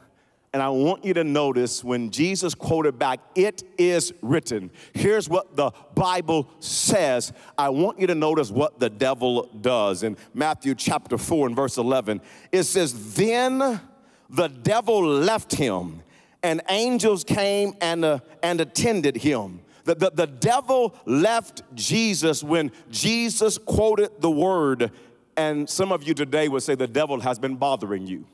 And 0.53 0.61
I 0.61 0.69
want 0.69 1.03
you 1.03 1.15
to 1.15 1.23
notice 1.23 1.83
when 1.83 2.11
Jesus 2.11 2.53
quoted 2.53 2.99
back, 2.99 3.19
it 3.33 3.63
is 3.75 4.13
written. 4.21 4.69
Here's 4.93 5.27
what 5.27 5.55
the 5.55 5.71
Bible 5.95 6.47
says. 6.59 7.33
I 7.57 7.69
want 7.69 7.99
you 7.99 8.05
to 8.05 8.13
notice 8.13 8.51
what 8.51 8.79
the 8.79 8.89
devil 8.89 9.49
does. 9.61 10.03
In 10.03 10.15
Matthew 10.31 10.75
chapter 10.75 11.17
4 11.17 11.47
and 11.47 11.55
verse 11.55 11.77
11, 11.77 12.21
it 12.51 12.63
says, 12.63 13.15
Then 13.15 13.81
the 14.29 14.47
devil 14.47 15.03
left 15.03 15.55
him, 15.55 16.03
and 16.43 16.61
angels 16.69 17.23
came 17.23 17.73
and, 17.81 18.05
uh, 18.05 18.19
and 18.43 18.61
attended 18.61 19.17
him. 19.17 19.61
The, 19.85 19.95
the, 19.95 20.11
the 20.11 20.27
devil 20.27 20.95
left 21.05 21.63
Jesus 21.73 22.43
when 22.43 22.71
Jesus 22.91 23.57
quoted 23.57 24.21
the 24.21 24.31
word. 24.31 24.91
And 25.35 25.67
some 25.67 25.91
of 25.91 26.03
you 26.03 26.13
today 26.13 26.47
would 26.47 26.61
say 26.61 26.75
the 26.75 26.87
devil 26.87 27.19
has 27.21 27.39
been 27.39 27.55
bothering 27.55 28.05
you. 28.05 28.27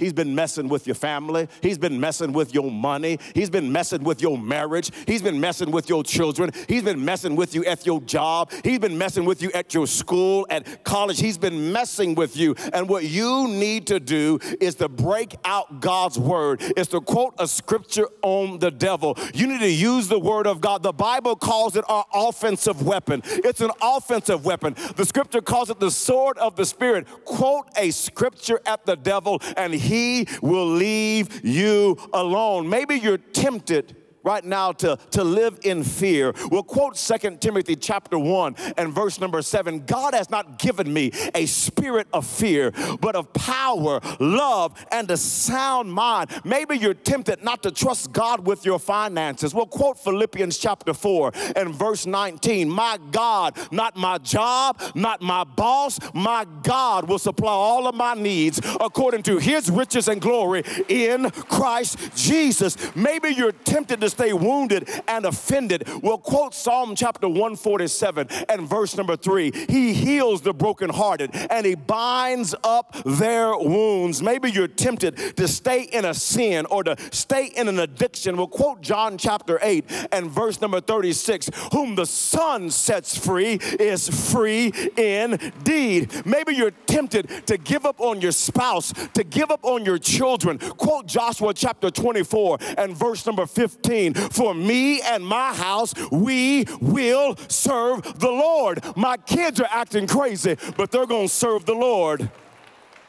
He's 0.00 0.14
been 0.14 0.34
messing 0.34 0.68
with 0.68 0.86
your 0.86 0.94
family. 0.94 1.46
He's 1.60 1.76
been 1.76 2.00
messing 2.00 2.32
with 2.32 2.54
your 2.54 2.70
money. 2.70 3.18
He's 3.34 3.50
been 3.50 3.70
messing 3.70 4.02
with 4.02 4.22
your 4.22 4.38
marriage. 4.38 4.90
He's 5.06 5.20
been 5.20 5.38
messing 5.38 5.70
with 5.70 5.90
your 5.90 6.02
children. 6.02 6.50
He's 6.68 6.82
been 6.82 7.04
messing 7.04 7.36
with 7.36 7.54
you 7.54 7.66
at 7.66 7.84
your 7.84 8.00
job. 8.00 8.50
He's 8.64 8.78
been 8.78 8.96
messing 8.96 9.26
with 9.26 9.42
you 9.42 9.52
at 9.52 9.74
your 9.74 9.86
school, 9.86 10.46
at 10.48 10.84
college. 10.84 11.20
He's 11.20 11.36
been 11.36 11.70
messing 11.70 12.14
with 12.14 12.34
you. 12.34 12.54
And 12.72 12.88
what 12.88 13.04
you 13.04 13.46
need 13.46 13.86
to 13.88 14.00
do 14.00 14.38
is 14.58 14.76
to 14.76 14.88
break 14.88 15.36
out 15.44 15.80
God's 15.80 16.18
word, 16.18 16.62
is 16.78 16.88
to 16.88 17.02
quote 17.02 17.34
a 17.38 17.46
scripture 17.46 18.08
on 18.22 18.58
the 18.58 18.70
devil. 18.70 19.18
You 19.34 19.48
need 19.48 19.60
to 19.60 19.70
use 19.70 20.08
the 20.08 20.18
word 20.18 20.46
of 20.46 20.62
God. 20.62 20.82
The 20.82 20.92
Bible 20.92 21.36
calls 21.36 21.76
it 21.76 21.84
our 21.88 22.06
offensive 22.14 22.82
weapon. 22.82 23.20
It's 23.26 23.60
an 23.60 23.70
offensive 23.82 24.46
weapon. 24.46 24.76
The 24.96 25.04
scripture 25.04 25.42
calls 25.42 25.68
it 25.68 25.78
the 25.78 25.90
sword 25.90 26.38
of 26.38 26.56
the 26.56 26.64
spirit. 26.64 27.06
Quote 27.26 27.66
a 27.76 27.90
scripture 27.90 28.60
at 28.64 28.86
the 28.86 28.96
devil 28.96 29.42
and 29.58 29.74
he 29.74 29.89
he 29.90 30.28
will 30.40 30.66
leave 30.66 31.44
you 31.44 31.98
alone. 32.12 32.68
Maybe 32.68 32.94
you're 32.94 33.18
tempted 33.18 33.96
right 34.22 34.44
now 34.44 34.72
to, 34.72 34.98
to 35.12 35.24
live 35.24 35.58
in 35.62 35.82
fear. 35.82 36.34
We'll 36.50 36.62
quote 36.62 36.96
Second 36.96 37.40
Timothy 37.40 37.76
chapter 37.76 38.18
1 38.18 38.56
and 38.76 38.92
verse 38.92 39.20
number 39.20 39.42
7. 39.42 39.86
God 39.86 40.14
has 40.14 40.30
not 40.30 40.58
given 40.58 40.92
me 40.92 41.12
a 41.34 41.46
spirit 41.46 42.06
of 42.12 42.26
fear, 42.26 42.72
but 43.00 43.16
of 43.16 43.32
power, 43.32 44.00
love, 44.18 44.74
and 44.90 45.10
a 45.10 45.16
sound 45.16 45.92
mind. 45.92 46.30
Maybe 46.44 46.76
you're 46.76 46.94
tempted 46.94 47.42
not 47.42 47.62
to 47.62 47.70
trust 47.70 48.12
God 48.12 48.46
with 48.46 48.64
your 48.64 48.78
finances. 48.78 49.54
We'll 49.54 49.66
quote 49.66 49.98
Philippians 49.98 50.58
chapter 50.58 50.94
4 50.94 51.32
and 51.56 51.74
verse 51.74 52.06
19. 52.06 52.68
My 52.68 52.98
God, 53.10 53.56
not 53.70 53.96
my 53.96 54.18
job, 54.18 54.80
not 54.94 55.22
my 55.22 55.44
boss, 55.44 55.98
my 56.14 56.46
God 56.62 57.08
will 57.08 57.18
supply 57.18 57.52
all 57.52 57.86
of 57.86 57.94
my 57.94 58.14
needs 58.14 58.60
according 58.80 59.22
to 59.24 59.38
his 59.38 59.70
riches 59.70 60.08
and 60.08 60.20
glory 60.20 60.62
in 60.88 61.30
Christ 61.30 61.98
Jesus. 62.14 62.76
Maybe 62.94 63.30
you're 63.30 63.52
tempted 63.52 64.00
to 64.00 64.09
stay 64.10 64.32
wounded 64.32 64.88
and 65.08 65.24
offended. 65.24 65.88
We'll 66.02 66.18
quote 66.18 66.54
Psalm 66.54 66.94
chapter 66.94 67.28
147 67.28 68.28
and 68.48 68.68
verse 68.68 68.96
number 68.96 69.16
three. 69.16 69.52
He 69.68 69.94
heals 69.94 70.42
the 70.42 70.52
brokenhearted 70.52 71.30
and 71.50 71.64
he 71.64 71.74
binds 71.74 72.54
up 72.64 72.96
their 73.04 73.56
wounds. 73.56 74.22
Maybe 74.22 74.50
you're 74.50 74.68
tempted 74.68 75.36
to 75.36 75.48
stay 75.48 75.82
in 75.82 76.04
a 76.04 76.14
sin 76.14 76.66
or 76.66 76.84
to 76.84 76.96
stay 77.12 77.46
in 77.46 77.68
an 77.68 77.78
addiction. 77.78 78.36
We'll 78.36 78.48
quote 78.48 78.80
John 78.80 79.16
chapter 79.18 79.58
8 79.62 80.08
and 80.12 80.30
verse 80.30 80.60
number 80.60 80.80
36 80.80 81.50
Whom 81.72 81.94
the 81.94 82.06
Son 82.06 82.70
sets 82.70 83.16
free 83.16 83.54
is 83.54 84.08
free 84.32 84.72
indeed. 84.96 86.26
Maybe 86.26 86.54
you're 86.54 86.72
tempted 86.86 87.46
to 87.46 87.56
give 87.56 87.86
up 87.86 88.00
on 88.00 88.20
your 88.20 88.32
spouse, 88.32 88.92
to 89.14 89.24
give 89.24 89.50
up 89.50 89.64
on 89.64 89.84
your 89.84 89.98
children. 89.98 90.58
Quote 90.58 91.06
Joshua 91.06 91.54
chapter 91.54 91.90
24 91.90 92.58
and 92.78 92.96
verse 92.96 93.24
number 93.26 93.46
15 93.46 93.99
for 94.08 94.54
me 94.54 95.00
and 95.02 95.24
my 95.24 95.52
house, 95.54 95.92
we 96.10 96.64
will 96.80 97.36
serve 97.48 98.02
the 98.18 98.30
Lord. 98.30 98.82
My 98.96 99.16
kids 99.16 99.60
are 99.60 99.68
acting 99.70 100.06
crazy, 100.06 100.56
but 100.76 100.90
they're 100.90 101.06
going 101.06 101.28
to 101.28 101.34
serve 101.34 101.66
the 101.66 101.74
Lord. 101.74 102.30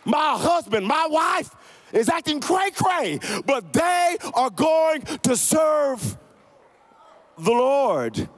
My 0.05 0.35
husband, 0.37 0.85
my 0.85 1.07
wife 1.09 1.55
is 1.93 2.09
acting 2.09 2.39
cray 2.41 2.71
cray, 2.71 3.19
but 3.45 3.73
they 3.73 4.17
are 4.33 4.49
going 4.49 5.01
to 5.23 5.35
serve 5.35 6.17
the 7.37 7.51
Lord. 7.51 8.29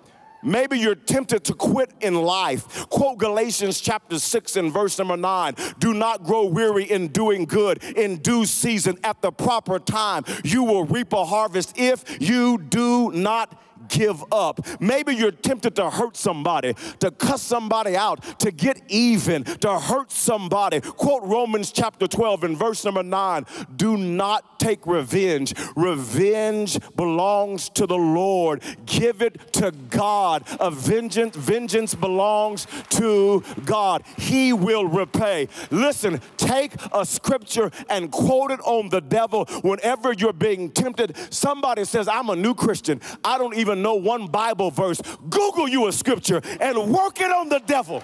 Maybe 0.44 0.78
you're 0.78 0.96
tempted 0.96 1.44
to 1.46 1.54
quit 1.54 1.92
in 2.02 2.16
life. 2.16 2.88
Quote 2.90 3.18
Galatians 3.18 3.80
chapter 3.82 4.20
6 4.20 4.56
and 4.56 4.72
verse 4.72 4.98
number 4.98 5.18
9. 5.18 5.56
Do 5.80 5.94
not 5.94 6.24
grow 6.24 6.46
weary 6.46 6.84
in 6.84 7.10
doing 7.10 7.46
good. 7.46 7.84
In 7.84 8.18
due 8.18 8.46
season, 8.46 8.98
at 9.04 9.22
the 9.22 9.32
proper 9.32 9.80
time, 9.80 10.24
you 10.44 10.64
will 10.64 10.86
reap 10.86 11.14
a 11.14 11.26
harvest 11.26 11.74
if 11.78 12.22
you 12.22 12.58
do 12.58 13.12
not 13.12 13.60
give 13.94 14.24
up. 14.32 14.66
Maybe 14.80 15.16
you're 15.16 15.32
tempted 15.32 15.76
to 15.76 15.90
hurt 15.90 16.18
somebody, 16.18 16.74
to 17.00 17.12
cuss 17.12 17.42
somebody 17.42 17.96
out, 17.96 18.40
to 18.40 18.52
get 18.52 18.82
even, 18.88 19.44
to 19.44 19.80
hurt 19.80 20.12
somebody. 20.12 20.82
Quote 20.82 21.24
Romans 21.24 21.72
chapter 21.72 22.08
12 22.08 22.44
and 22.44 22.58
verse 22.58 22.84
number 22.84 23.04
9 23.04 23.46
Do 23.76 23.98
not 23.98 24.60
take 24.60 24.86
revenge. 24.88 25.54
Revenge 25.76 26.80
belongs 26.96 27.70
to 27.70 27.86
the 27.86 27.98
Lord. 27.98 28.64
Give 28.86 29.22
it 29.22 29.54
to 29.54 29.72
God. 29.90 30.44
A 30.60 30.72
vengeance, 30.72 31.36
vengeance 31.36 31.94
belongs 31.94 32.66
to 32.92 33.44
God. 33.66 34.04
He 34.18 34.54
will 34.54 34.86
repay. 34.86 35.50
Listen, 35.70 36.22
take 36.38 36.74
a 36.94 37.06
scripture 37.06 37.72
and 37.90 38.10
quote 38.12 38.52
it 38.52 38.60
on 38.62 38.90
the 38.90 39.02
devil 39.02 39.46
whenever 39.62 40.14
you're 40.14 40.34
being 40.34 40.72
tempted. 40.72 41.16
Somebody 41.32 41.86
says, 41.86 42.08
I'm 42.08 42.30
a 42.30 42.36
new 42.36 42.56
Christian. 42.56 43.02
I 43.24 43.38
don't 43.38 43.56
even 43.56 43.83
know 43.84 43.96
one 43.96 44.28
Bible 44.28 44.72
verse. 44.72 45.02
Google 45.30 45.68
you 45.68 45.88
a 45.88 45.92
scripture 45.92 46.42
and 46.60 46.92
work 46.92 47.22
it 47.22 47.32
on 47.32 47.50
the 47.50 47.60
devil. 47.60 48.02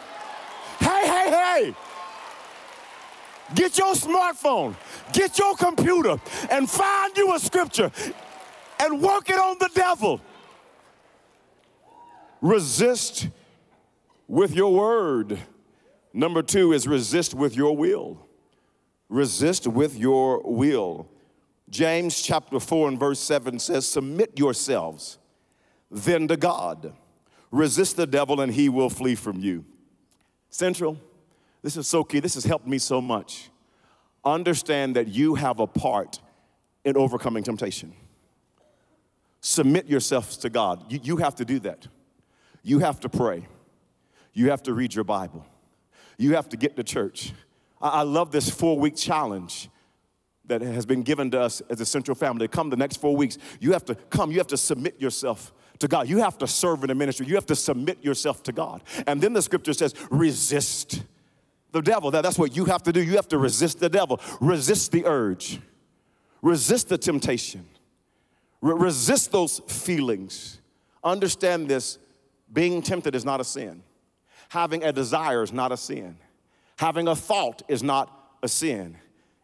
Hey, 0.80 1.08
hey, 1.08 1.30
hey. 1.32 1.76
Get 3.56 3.78
your 3.80 3.96
smartphone, 3.96 4.76
get 5.12 5.40
your 5.40 5.56
computer, 5.56 6.20
and 6.52 6.70
find 6.70 7.18
you 7.18 7.34
a 7.34 7.40
scripture 7.40 7.92
and 8.80 9.02
work 9.02 9.30
it 9.30 9.38
on 9.38 9.58
the 9.60 9.70
devil. 9.74 10.22
Resist 12.42 13.30
with 14.28 14.54
your 14.54 14.74
word. 14.74 15.40
Number 16.14 16.42
two 16.42 16.74
is 16.74 16.88
resist 16.88 17.34
with 17.34 17.56
your 17.56 17.76
will. 17.76 18.26
Resist 19.10 19.68
with 19.68 19.98
your 19.98 20.42
will. 20.44 21.10
James 21.70 22.22
chapter 22.22 22.60
4 22.60 22.90
and 22.90 23.00
verse 23.00 23.20
7 23.20 23.60
says, 23.60 23.86
Submit 23.88 24.38
yourselves 24.38 25.19
then 25.92 26.28
to 26.28 26.38
God. 26.38 26.94
Resist 27.52 27.98
the 27.98 28.08
devil 28.08 28.42
and 28.42 28.54
he 28.54 28.70
will 28.70 28.90
flee 28.90 29.16
from 29.16 29.40
you. 29.40 29.66
Central, 30.50 31.00
this 31.62 31.78
is 31.78 31.88
so 31.88 32.04
key. 32.04 32.20
This 32.20 32.36
has 32.36 32.44
helped 32.44 32.68
me 32.68 32.78
so 32.78 33.02
much. 33.02 33.50
Understand 34.24 34.96
that 34.96 35.08
you 35.08 35.36
have 35.36 35.60
a 35.60 35.68
part 35.68 36.20
in 36.86 36.96
overcoming 36.98 37.44
temptation. 37.44 37.94
Submit 39.42 39.88
yourselves 39.88 40.38
to 40.38 40.50
God. 40.50 40.92
You, 40.92 41.00
you 41.02 41.18
have 41.18 41.36
to 41.36 41.46
do 41.46 41.60
that. 41.60 41.88
You 42.62 42.80
have 42.80 43.00
to 43.02 43.10
pray. 43.10 43.48
You 44.34 44.50
have 44.50 44.64
to 44.64 44.74
read 44.74 44.94
your 44.94 45.06
Bible. 45.06 45.46
You 46.18 46.36
have 46.36 46.50
to 46.50 46.58
get 46.58 46.76
to 46.76 46.84
church. 46.84 47.34
I, 47.82 47.90
I 47.90 48.02
love 48.02 48.32
this 48.32 48.50
four 48.50 48.78
week 48.78 48.96
challenge 48.96 49.70
that 50.46 50.62
has 50.62 50.86
been 50.86 51.04
given 51.04 51.32
to 51.32 51.40
us 51.40 51.62
as 51.70 51.80
a 51.80 51.86
central 51.86 52.16
family. 52.16 52.48
Come 52.48 52.70
the 52.70 52.78
next 52.78 52.98
four 52.98 53.16
weeks, 53.16 53.38
you 53.60 53.72
have 53.72 53.86
to 53.86 53.96
come, 53.96 54.32
you 54.32 54.40
have 54.40 54.48
to 54.48 54.58
submit 54.58 55.00
yourself 55.00 55.54
to 55.80 55.88
God. 55.88 56.08
You 56.08 56.20
have 56.20 56.38
to 56.40 56.48
serve 56.48 56.84
in 56.84 56.90
a 56.90 56.96
ministry. 56.96 57.26
You 57.26 57.36
have 57.36 57.46
to 57.48 57.56
submit 57.56 58.04
yourself 58.04 58.44
to 58.44 58.52
God. 58.52 58.84
And 59.08 59.22
then 59.22 59.34
the 59.34 59.42
scripture 59.42 59.74
says, 59.74 59.96
resist 60.12 61.04
the 61.72 61.82
devil. 61.82 62.12
That, 62.12 62.22
that's 62.22 62.38
what 62.38 62.56
you 62.56 62.66
have 62.66 62.84
to 62.84 62.92
do. 62.92 63.02
You 63.02 63.16
have 63.16 63.28
to 63.30 63.38
resist 63.38 63.80
the 63.80 63.90
devil. 63.90 64.20
Resist 64.42 64.92
the 64.92 65.06
urge. 65.06 65.60
Resist 66.42 66.90
the 66.90 66.98
temptation. 66.98 67.66
Re- 68.62 68.76
resist 68.76 69.32
those 69.32 69.60
feelings. 69.68 70.62
Understand 71.04 71.70
this 71.70 71.98
being 72.52 72.82
tempted 72.82 73.16
is 73.16 73.24
not 73.24 73.40
a 73.40 73.44
sin. 73.44 73.84
Having 74.50 74.84
a 74.84 74.92
desire 74.92 75.44
is 75.44 75.54
not 75.54 75.72
a 75.72 75.78
sin. 75.78 76.18
Having 76.78 77.08
a 77.08 77.16
thought 77.16 77.62
is 77.68 77.84
not 77.84 78.38
a 78.42 78.48
sin. 78.48 78.98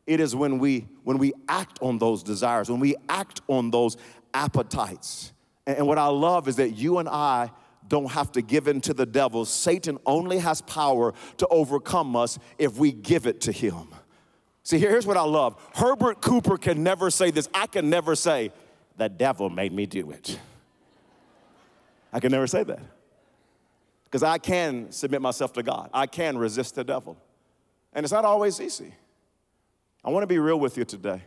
It 0.07 0.19
is 0.19 0.35
when 0.35 0.59
we 0.59 0.87
when 1.03 1.17
we 1.17 1.33
act 1.47 1.79
on 1.81 1.97
those 1.97 2.23
desires, 2.23 2.69
when 2.69 2.79
we 2.79 2.95
act 3.09 3.41
on 3.47 3.71
those 3.71 3.97
appetites. 4.33 5.33
And 5.67 5.87
what 5.87 5.97
I 5.97 6.07
love 6.07 6.47
is 6.47 6.57
that 6.57 6.71
you 6.71 6.99
and 6.99 7.09
I 7.09 7.51
don't 7.87 8.11
have 8.11 8.31
to 8.33 8.41
give 8.41 8.67
in 8.67 8.81
to 8.81 8.93
the 8.93 9.05
devil. 9.05 9.45
Satan 9.45 9.97
only 10.05 10.39
has 10.39 10.61
power 10.61 11.13
to 11.37 11.47
overcome 11.47 12.15
us 12.15 12.39
if 12.57 12.77
we 12.77 12.91
give 12.91 13.27
it 13.27 13.41
to 13.41 13.51
him. 13.51 13.89
See, 14.63 14.79
here's 14.79 15.05
what 15.05 15.17
I 15.17 15.23
love 15.23 15.55
Herbert 15.75 16.21
Cooper 16.21 16.57
can 16.57 16.83
never 16.83 17.09
say 17.11 17.31
this. 17.31 17.47
I 17.53 17.67
can 17.67 17.89
never 17.89 18.15
say, 18.15 18.51
the 18.97 19.09
devil 19.09 19.49
made 19.49 19.73
me 19.73 19.85
do 19.85 20.11
it. 20.11 20.39
I 22.11 22.19
can 22.19 22.31
never 22.31 22.47
say 22.47 22.63
that. 22.63 22.79
Because 24.05 24.23
I 24.23 24.37
can 24.37 24.91
submit 24.91 25.21
myself 25.21 25.53
to 25.53 25.63
God, 25.63 25.89
I 25.93 26.07
can 26.07 26.37
resist 26.37 26.75
the 26.75 26.83
devil. 26.83 27.17
And 27.93 28.03
it's 28.03 28.13
not 28.13 28.25
always 28.25 28.59
easy. 28.59 28.93
I 30.03 30.09
want 30.09 30.23
to 30.23 30.27
be 30.27 30.39
real 30.39 30.59
with 30.59 30.77
you 30.77 30.85
today. 30.85 31.21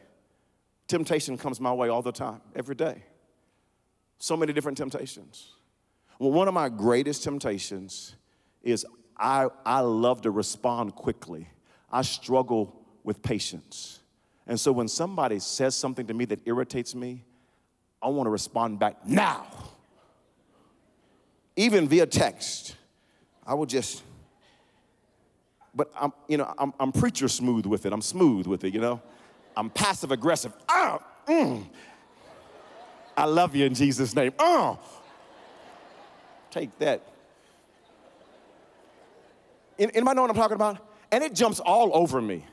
Temptation 0.87 1.37
comes 1.37 1.61
my 1.61 1.73
way 1.73 1.89
all 1.89 2.03
the 2.03 2.13
time, 2.13 2.41
every 2.57 2.75
day. 2.75 3.03
So 4.19 4.37
many 4.37 4.53
different 4.53 4.77
temptations. 4.77 5.55
Well, 6.19 6.33
one 6.33 6.49
of 6.49 6.55
my 6.55 6.69
greatest 6.69 7.23
temptations 7.23 8.17
is 8.63 8.85
I, 9.17 9.47
I 9.65 9.81
love 9.81 10.23
to 10.23 10.31
respond 10.31 10.95
quickly. 10.95 11.49
I 11.91 12.03
struggle 12.03 12.75
with 13.05 13.23
patience. 13.23 14.01
And 14.47 14.59
so 14.59 14.73
when 14.73 14.89
somebody 14.89 15.39
says 15.39 15.75
something 15.77 16.07
to 16.07 16.15
me 16.15 16.25
that 16.27 16.41
irritates 16.47 16.95
me, 16.95 17.25
I 18.03 18.09
want 18.09 18.27
to 18.27 18.31
respond 18.31 18.79
back 18.79 19.07
now. 19.07 19.47
Even 21.57 21.89
via 21.89 22.07
text. 22.07 22.77
I 23.47 23.55
will 23.55 23.67
just, 23.67 24.03
but 25.75 25.91
I'm, 25.99 26.13
you 26.29 26.37
know, 26.37 26.53
I'm, 26.59 26.73
I'm 26.79 26.93
preacher 26.93 27.29
smooth 27.29 27.67
with 27.67 27.87
it. 27.87 27.93
I'm 27.93 28.03
smooth 28.03 28.47
with 28.47 28.65
it, 28.65 28.75
you 28.75 28.81
know. 28.81 29.01
I'm 29.57 29.71
passive 29.71 30.13
aggressive. 30.13 30.53
Ah, 30.69 31.03
mm. 31.27 31.67
I 33.19 33.25
love 33.25 33.57
you 33.57 33.67
in 33.67 33.75
Jesus' 33.75 34.15
name. 34.15 34.33
Oh, 34.39 34.79
take 36.53 36.79
that. 36.79 37.03
Anybody 39.77 40.15
know 40.15 40.23
what 40.23 40.31
I'm 40.31 40.37
talking 40.37 40.55
about? 40.55 40.79
And 41.11 41.25
it 41.25 41.35
jumps 41.35 41.59
all 41.59 41.91
over 41.95 42.23
me. 42.23 42.47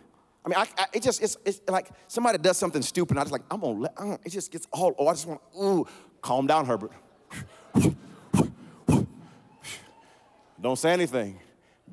I 0.43 0.49
mean, 0.49 0.57
I, 0.57 0.67
I, 0.75 0.85
it 0.91 1.03
just, 1.03 1.21
it's, 1.21 1.37
it's 1.45 1.61
like 1.67 1.89
somebody 2.07 2.39
does 2.39 2.57
something 2.57 2.81
stupid, 2.81 3.11
and 3.11 3.19
I 3.19 3.23
just 3.23 3.31
like, 3.31 3.43
I'm 3.51 3.61
gonna 3.61 3.79
let, 3.79 3.93
uh, 3.95 4.17
it 4.23 4.29
just 4.29 4.51
gets 4.51 4.67
all, 4.71 4.95
oh, 4.97 5.07
I 5.07 5.13
just 5.13 5.27
want, 5.27 5.41
ooh, 5.59 5.85
calm 6.21 6.47
down, 6.47 6.65
Herbert. 6.65 6.91
Don't 10.59 10.77
say 10.77 10.93
anything. 10.93 11.39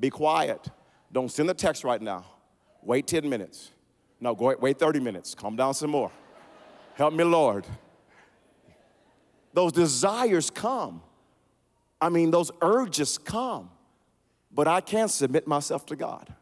Be 0.00 0.08
quiet. 0.08 0.66
Don't 1.12 1.30
send 1.30 1.50
a 1.50 1.54
text 1.54 1.84
right 1.84 2.00
now. 2.00 2.24
Wait 2.82 3.06
10 3.06 3.28
minutes. 3.28 3.70
No, 4.18 4.34
go 4.34 4.56
wait 4.58 4.78
30 4.78 4.98
minutes. 4.98 5.34
Calm 5.34 5.56
down 5.56 5.74
some 5.74 5.90
more. 5.90 6.10
Help 6.94 7.12
me, 7.12 7.24
Lord. 7.24 7.66
Those 9.52 9.72
desires 9.72 10.50
come. 10.50 11.02
I 12.00 12.08
mean, 12.08 12.30
those 12.30 12.50
urges 12.60 13.18
come. 13.18 13.70
But 14.50 14.68
I 14.68 14.80
can 14.80 15.08
submit 15.08 15.46
myself 15.46 15.86
to 15.86 15.96
God. 15.96 16.34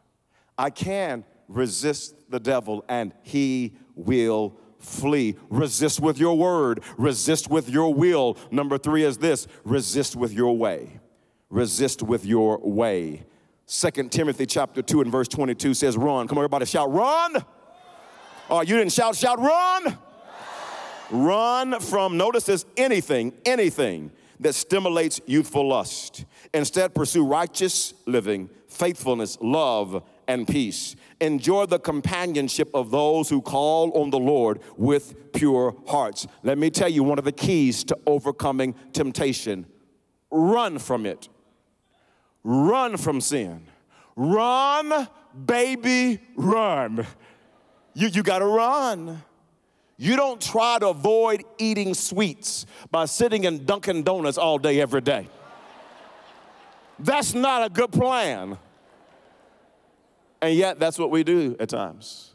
I 0.59 0.71
can 0.71 1.25
resist 1.49 2.15
the 2.31 2.41
devil 2.41 2.85
and 2.89 3.13
he 3.23 3.75
will 3.95 4.57
flee. 4.79 5.37
Resist 5.49 6.01
with 6.01 6.19
your 6.19 6.37
word, 6.37 6.83
resist 6.97 7.51
with 7.51 7.69
your 7.69 7.93
will. 7.93 8.37
Number 8.51 8.79
three 8.79 9.05
is 9.05 9.19
this 9.19 9.47
resist 9.65 10.17
with 10.17 10.33
your 10.33 10.57
way. 10.57 11.01
Resist 11.51 12.03
with 12.03 12.25
your 12.25 12.59
way. 12.59 13.25
Second 13.67 14.11
Timothy 14.11 14.47
chapter 14.47 14.83
2 14.83 15.03
and 15.03 15.13
verse 15.13 15.29
22 15.29 15.75
says, 15.75 15.97
Run. 15.97 16.27
Come 16.27 16.39
on, 16.39 16.43
everybody, 16.43 16.67
shout, 16.67 16.93
Run. 16.93 17.37
Oh, 18.49 18.63
you 18.63 18.77
didn't 18.77 18.93
shout, 18.93 19.15
shout, 19.15 19.39
run. 19.39 19.97
Run 21.11 21.81
from, 21.81 22.17
notice 22.17 22.45
this, 22.45 22.65
anything, 22.77 23.33
anything 23.45 24.13
that 24.41 24.55
stimulates 24.55 25.21
youthful 25.27 25.69
lust. 25.69 26.25
Instead, 26.55 26.95
pursue 26.95 27.25
righteous 27.25 27.95
living, 28.07 28.49
faithfulness, 28.69 29.37
love, 29.41 30.03
and 30.27 30.47
peace. 30.47 30.97
Enjoy 31.21 31.67
the 31.67 31.79
companionship 31.79 32.71
of 32.73 32.91
those 32.91 33.29
who 33.29 33.43
call 33.43 33.93
on 34.01 34.11
the 34.11 34.19
Lord 34.19 34.61
with 34.77 35.33
pure 35.33 35.77
hearts. 35.89 36.27
Let 36.43 36.57
me 36.57 36.71
tell 36.71 36.89
you 36.89 37.03
one 37.03 37.19
of 37.19 37.25
the 37.25 37.33
keys 37.33 37.85
to 37.85 37.99
overcoming 38.07 38.75
temptation 38.93 39.67
run 40.31 40.79
from 40.79 41.07
it, 41.07 41.29
run 42.45 42.97
from 42.97 43.21
sin. 43.21 43.67
Run, 44.17 45.09
baby, 45.47 46.21
run. 46.37 47.07
You, 47.95 48.09
you 48.09 48.23
gotta 48.23 48.45
run. 48.45 49.23
You 50.03 50.17
don't 50.17 50.41
try 50.41 50.79
to 50.79 50.89
avoid 50.89 51.45
eating 51.59 51.93
sweets 51.93 52.65
by 52.91 53.05
sitting 53.05 53.45
in 53.45 53.67
Dunkin' 53.67 54.03
Donuts 54.03 54.39
all 54.39 54.57
day, 54.57 54.81
every 54.81 55.03
day. 55.03 55.29
That's 56.99 57.35
not 57.35 57.67
a 57.67 57.69
good 57.69 57.93
plan. 57.93 58.57
And 60.41 60.55
yet, 60.55 60.79
that's 60.79 60.99
what 60.99 61.11
we 61.11 61.23
do 61.23 61.55
at 61.61 61.69
times. 61.69 62.33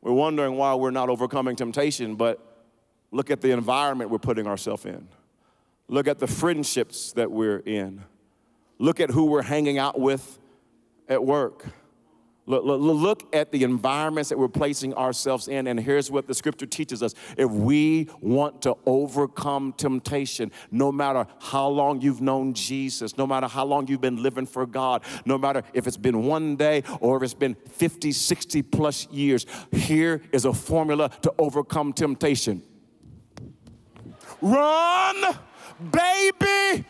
We're 0.00 0.14
wondering 0.14 0.56
why 0.56 0.74
we're 0.74 0.90
not 0.90 1.08
overcoming 1.08 1.54
temptation, 1.54 2.16
but 2.16 2.44
look 3.12 3.30
at 3.30 3.40
the 3.40 3.52
environment 3.52 4.10
we're 4.10 4.18
putting 4.18 4.48
ourselves 4.48 4.84
in. 4.84 5.06
Look 5.86 6.08
at 6.08 6.18
the 6.18 6.26
friendships 6.26 7.12
that 7.12 7.30
we're 7.30 7.58
in. 7.58 8.02
Look 8.80 8.98
at 8.98 9.10
who 9.10 9.26
we're 9.26 9.42
hanging 9.42 9.78
out 9.78 10.00
with 10.00 10.40
at 11.08 11.24
work. 11.24 11.66
Look, 12.46 12.64
look, 12.64 13.34
at 13.34 13.52
the 13.52 13.62
environments 13.62 14.30
that 14.30 14.38
we're 14.38 14.48
placing 14.48 14.94
ourselves 14.94 15.46
in, 15.46 15.66
and 15.66 15.78
here's 15.78 16.10
what 16.10 16.26
the 16.26 16.34
scripture 16.34 16.66
teaches 16.66 17.02
us. 17.02 17.14
If 17.36 17.50
we 17.50 18.08
want 18.20 18.62
to 18.62 18.76
overcome 18.86 19.72
temptation, 19.76 20.50
no 20.70 20.90
matter 20.90 21.26
how 21.38 21.68
long 21.68 22.00
you've 22.00 22.20
known 22.20 22.54
Jesus, 22.54 23.16
no 23.16 23.26
matter 23.26 23.46
how 23.46 23.64
long 23.64 23.86
you've 23.86 24.00
been 24.00 24.22
living 24.22 24.46
for 24.46 24.66
God, 24.66 25.04
no 25.24 25.38
matter 25.38 25.62
if 25.74 25.86
it's 25.86 25.96
been 25.96 26.24
one 26.24 26.56
day 26.56 26.82
or 27.00 27.18
if 27.18 27.22
it's 27.22 27.34
been 27.34 27.54
50, 27.54 28.10
60 28.10 28.62
plus 28.62 29.06
years, 29.10 29.46
here 29.70 30.22
is 30.32 30.44
a 30.44 30.52
formula 30.52 31.10
to 31.22 31.32
overcome 31.38 31.92
temptation. 31.92 32.62
Run, 34.40 35.36
baby! 35.92 36.84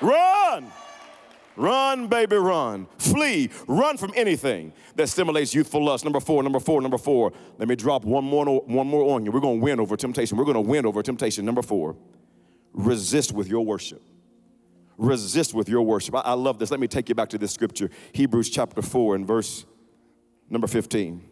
Run! 0.00 0.72
Run, 1.56 2.08
baby, 2.08 2.36
run. 2.36 2.86
Flee. 2.98 3.50
Run 3.66 3.96
from 3.96 4.12
anything 4.16 4.72
that 4.96 5.08
stimulates 5.08 5.54
youthful 5.54 5.84
lust. 5.84 6.04
Number 6.04 6.20
four, 6.20 6.42
number 6.42 6.60
four, 6.60 6.80
number 6.80 6.98
four. 6.98 7.32
Let 7.58 7.68
me 7.68 7.76
drop 7.76 8.04
one 8.04 8.24
more, 8.24 8.44
one 8.62 8.86
more 8.86 9.14
on 9.14 9.24
you. 9.24 9.32
We're 9.32 9.40
going 9.40 9.58
to 9.58 9.64
win 9.64 9.80
over 9.80 9.96
temptation. 9.96 10.38
We're 10.38 10.44
going 10.44 10.54
to 10.54 10.60
win 10.60 10.86
over 10.86 11.02
temptation. 11.02 11.44
Number 11.44 11.62
four, 11.62 11.96
resist 12.72 13.32
with 13.32 13.48
your 13.48 13.64
worship. 13.64 14.02
Resist 14.96 15.54
with 15.54 15.68
your 15.68 15.82
worship. 15.82 16.14
I, 16.14 16.20
I 16.20 16.32
love 16.34 16.58
this. 16.58 16.70
Let 16.70 16.80
me 16.80 16.86
take 16.86 17.08
you 17.08 17.14
back 17.14 17.28
to 17.30 17.38
this 17.38 17.52
scripture 17.52 17.90
Hebrews 18.12 18.50
chapter 18.50 18.82
4 18.82 19.16
and 19.16 19.26
verse 19.26 19.64
number 20.48 20.66
15. 20.66 21.28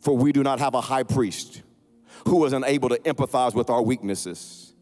For 0.00 0.16
we 0.16 0.32
do 0.32 0.42
not 0.42 0.58
have 0.58 0.74
a 0.74 0.80
high 0.80 1.02
priest 1.02 1.62
who 2.26 2.44
is 2.44 2.52
unable 2.52 2.88
to 2.88 2.98
empathize 2.98 3.54
with 3.54 3.70
our 3.70 3.82
weaknesses, 3.82 4.74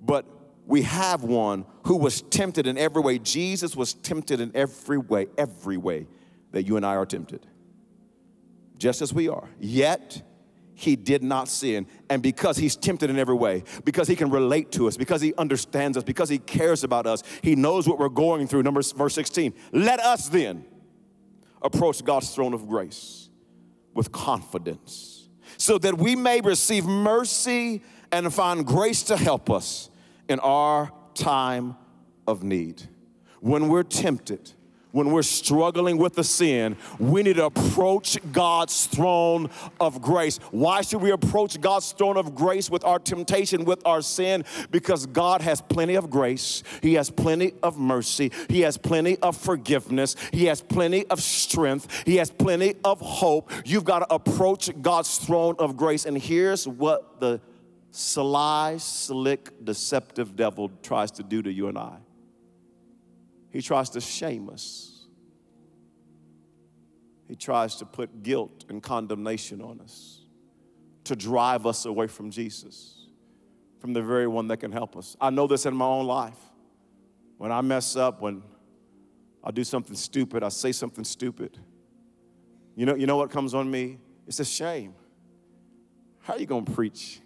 but 0.00 0.24
we 0.68 0.82
have 0.82 1.24
one 1.24 1.64
who 1.84 1.96
was 1.96 2.20
tempted 2.20 2.66
in 2.66 2.76
every 2.76 3.00
way. 3.00 3.18
Jesus 3.18 3.74
was 3.74 3.94
tempted 3.94 4.38
in 4.38 4.52
every 4.54 4.98
way, 4.98 5.26
every 5.38 5.78
way 5.78 6.06
that 6.52 6.64
you 6.64 6.76
and 6.76 6.84
I 6.84 6.94
are 6.94 7.06
tempted, 7.06 7.46
just 8.76 9.00
as 9.00 9.14
we 9.14 9.28
are. 9.28 9.48
Yet, 9.58 10.22
he 10.74 10.94
did 10.94 11.22
not 11.22 11.48
sin. 11.48 11.86
And 12.10 12.22
because 12.22 12.58
he's 12.58 12.76
tempted 12.76 13.08
in 13.08 13.18
every 13.18 13.34
way, 13.34 13.64
because 13.84 14.08
he 14.08 14.14
can 14.14 14.28
relate 14.28 14.70
to 14.72 14.86
us, 14.86 14.98
because 14.98 15.22
he 15.22 15.32
understands 15.36 15.96
us, 15.96 16.04
because 16.04 16.28
he 16.28 16.38
cares 16.38 16.84
about 16.84 17.06
us, 17.06 17.22
he 17.42 17.56
knows 17.56 17.88
what 17.88 17.98
we're 17.98 18.10
going 18.10 18.46
through. 18.46 18.62
Number 18.62 18.82
verse 18.82 19.14
16. 19.14 19.54
Let 19.72 20.00
us 20.00 20.28
then 20.28 20.66
approach 21.62 22.04
God's 22.04 22.34
throne 22.34 22.52
of 22.52 22.68
grace 22.68 23.30
with 23.94 24.12
confidence, 24.12 25.30
so 25.56 25.78
that 25.78 25.96
we 25.96 26.14
may 26.14 26.42
receive 26.42 26.84
mercy 26.84 27.82
and 28.12 28.32
find 28.32 28.66
grace 28.66 29.02
to 29.04 29.16
help 29.16 29.50
us 29.50 29.87
in 30.28 30.40
our 30.40 30.92
time 31.14 31.76
of 32.26 32.42
need. 32.42 32.82
When 33.40 33.68
we're 33.68 33.84
tempted, 33.84 34.52
when 34.90 35.10
we're 35.10 35.22
struggling 35.22 35.98
with 35.98 36.14
the 36.14 36.24
sin, 36.24 36.76
we 36.98 37.22
need 37.22 37.36
to 37.36 37.44
approach 37.44 38.18
God's 38.32 38.86
throne 38.86 39.50
of 39.78 40.00
grace. 40.00 40.38
Why 40.50 40.80
should 40.80 41.02
we 41.02 41.10
approach 41.10 41.60
God's 41.60 41.92
throne 41.92 42.16
of 42.16 42.34
grace 42.34 42.70
with 42.70 42.84
our 42.84 42.98
temptation, 42.98 43.64
with 43.64 43.86
our 43.86 44.00
sin? 44.00 44.44
Because 44.70 45.04
God 45.06 45.42
has 45.42 45.60
plenty 45.60 45.94
of 45.94 46.08
grace, 46.08 46.62
He 46.82 46.94
has 46.94 47.10
plenty 47.10 47.52
of 47.62 47.78
mercy, 47.78 48.32
He 48.48 48.62
has 48.62 48.78
plenty 48.78 49.18
of 49.18 49.36
forgiveness, 49.36 50.16
He 50.32 50.46
has 50.46 50.62
plenty 50.62 51.06
of 51.06 51.22
strength, 51.22 52.04
He 52.06 52.16
has 52.16 52.30
plenty 52.30 52.74
of 52.82 53.00
hope. 53.00 53.52
You've 53.64 53.84
got 53.84 54.00
to 54.00 54.14
approach 54.14 54.70
God's 54.80 55.18
throne 55.18 55.56
of 55.58 55.76
grace. 55.76 56.06
And 56.06 56.16
here's 56.16 56.66
what 56.66 57.20
the 57.20 57.40
sly, 57.98 58.76
slick, 58.78 59.64
deceptive 59.64 60.36
devil 60.36 60.70
tries 60.84 61.10
to 61.10 61.24
do 61.24 61.42
to 61.42 61.52
you 61.52 61.66
and 61.66 61.76
I. 61.76 61.96
He 63.50 63.60
tries 63.60 63.90
to 63.90 64.00
shame 64.00 64.48
us. 64.48 65.06
He 67.26 67.34
tries 67.34 67.74
to 67.76 67.84
put 67.84 68.22
guilt 68.22 68.66
and 68.68 68.80
condemnation 68.80 69.60
on 69.60 69.80
us, 69.80 70.20
to 71.04 71.16
drive 71.16 71.66
us 71.66 71.86
away 71.86 72.06
from 72.06 72.30
Jesus, 72.30 73.08
from 73.80 73.94
the 73.94 74.02
very 74.02 74.28
one 74.28 74.46
that 74.46 74.58
can 74.58 74.70
help 74.70 74.96
us. 74.96 75.16
I 75.20 75.30
know 75.30 75.48
this 75.48 75.66
in 75.66 75.74
my 75.74 75.86
own 75.86 76.06
life. 76.06 76.38
When 77.36 77.50
I 77.50 77.60
mess 77.62 77.96
up, 77.96 78.22
when 78.22 78.44
I 79.42 79.50
do 79.50 79.64
something 79.64 79.96
stupid, 79.96 80.44
I 80.44 80.50
say 80.50 80.70
something 80.70 81.04
stupid. 81.04 81.58
You 82.76 82.86
know, 82.86 82.94
you 82.94 83.06
know 83.08 83.16
what 83.16 83.30
comes 83.30 83.54
on 83.54 83.68
me? 83.68 83.98
It's 84.28 84.38
a 84.38 84.44
shame. 84.44 84.94
How 86.20 86.34
are 86.34 86.38
you 86.38 86.46
going 86.46 86.64
to 86.64 86.72
preach? 86.72 87.22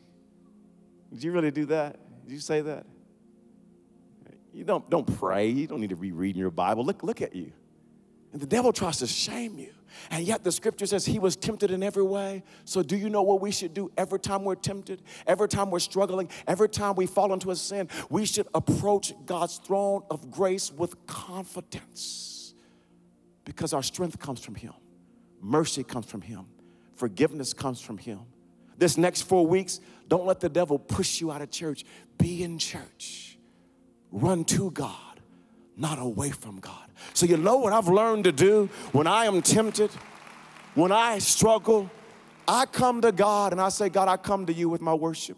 Did 1.12 1.22
you 1.22 1.32
really 1.32 1.50
do 1.50 1.66
that? 1.66 1.98
Did 2.24 2.32
you 2.32 2.40
say 2.40 2.62
that? 2.62 2.86
You 4.52 4.64
don't, 4.64 4.88
don't 4.90 5.18
pray. 5.18 5.48
You 5.48 5.66
don't 5.66 5.80
need 5.80 5.90
to 5.90 5.96
be 5.96 6.12
reading 6.12 6.40
your 6.40 6.50
Bible. 6.50 6.84
Look, 6.84 7.02
look 7.02 7.22
at 7.22 7.34
you. 7.34 7.52
And 8.32 8.40
the 8.40 8.46
devil 8.46 8.72
tries 8.72 8.98
to 8.98 9.06
shame 9.06 9.58
you. 9.58 9.72
And 10.10 10.24
yet 10.24 10.42
the 10.42 10.52
scripture 10.52 10.86
says 10.86 11.04
he 11.04 11.18
was 11.18 11.36
tempted 11.36 11.70
in 11.70 11.82
every 11.82 12.02
way. 12.02 12.42
So 12.64 12.82
do 12.82 12.96
you 12.96 13.10
know 13.10 13.22
what 13.22 13.42
we 13.42 13.50
should 13.50 13.74
do 13.74 13.90
every 13.98 14.18
time 14.18 14.44
we're 14.44 14.54
tempted? 14.54 15.02
Every 15.26 15.48
time 15.48 15.70
we're 15.70 15.80
struggling, 15.80 16.30
every 16.46 16.68
time 16.68 16.94
we 16.94 17.06
fall 17.06 17.32
into 17.34 17.50
a 17.50 17.56
sin, 17.56 17.88
we 18.08 18.24
should 18.24 18.48
approach 18.54 19.12
God's 19.26 19.58
throne 19.58 20.02
of 20.10 20.30
grace 20.30 20.72
with 20.72 21.06
confidence. 21.06 22.54
Because 23.44 23.74
our 23.74 23.82
strength 23.82 24.18
comes 24.18 24.42
from 24.42 24.54
him. 24.54 24.72
Mercy 25.40 25.84
comes 25.84 26.06
from 26.06 26.22
him. 26.22 26.46
Forgiveness 26.94 27.52
comes 27.52 27.80
from 27.80 27.98
him. 27.98 28.20
This 28.82 28.98
next 28.98 29.22
4 29.22 29.46
weeks, 29.46 29.78
don't 30.08 30.26
let 30.26 30.40
the 30.40 30.48
devil 30.48 30.76
push 30.76 31.20
you 31.20 31.30
out 31.30 31.40
of 31.40 31.52
church. 31.52 31.84
Be 32.18 32.42
in 32.42 32.58
church. 32.58 33.38
Run 34.10 34.42
to 34.46 34.72
God, 34.72 35.20
not 35.76 36.00
away 36.00 36.30
from 36.30 36.58
God. 36.58 36.90
So, 37.14 37.24
you 37.24 37.36
know 37.36 37.58
what 37.58 37.72
I've 37.72 37.86
learned 37.86 38.24
to 38.24 38.32
do 38.32 38.68
when 38.90 39.06
I 39.06 39.26
am 39.26 39.40
tempted, 39.40 39.92
when 40.74 40.90
I 40.90 41.20
struggle? 41.20 41.88
I 42.48 42.66
come 42.66 43.02
to 43.02 43.12
God 43.12 43.52
and 43.52 43.60
I 43.60 43.68
say, 43.68 43.88
God, 43.88 44.08
I 44.08 44.16
come 44.16 44.46
to 44.46 44.52
you 44.52 44.68
with 44.68 44.80
my 44.80 44.94
worship. 44.94 45.36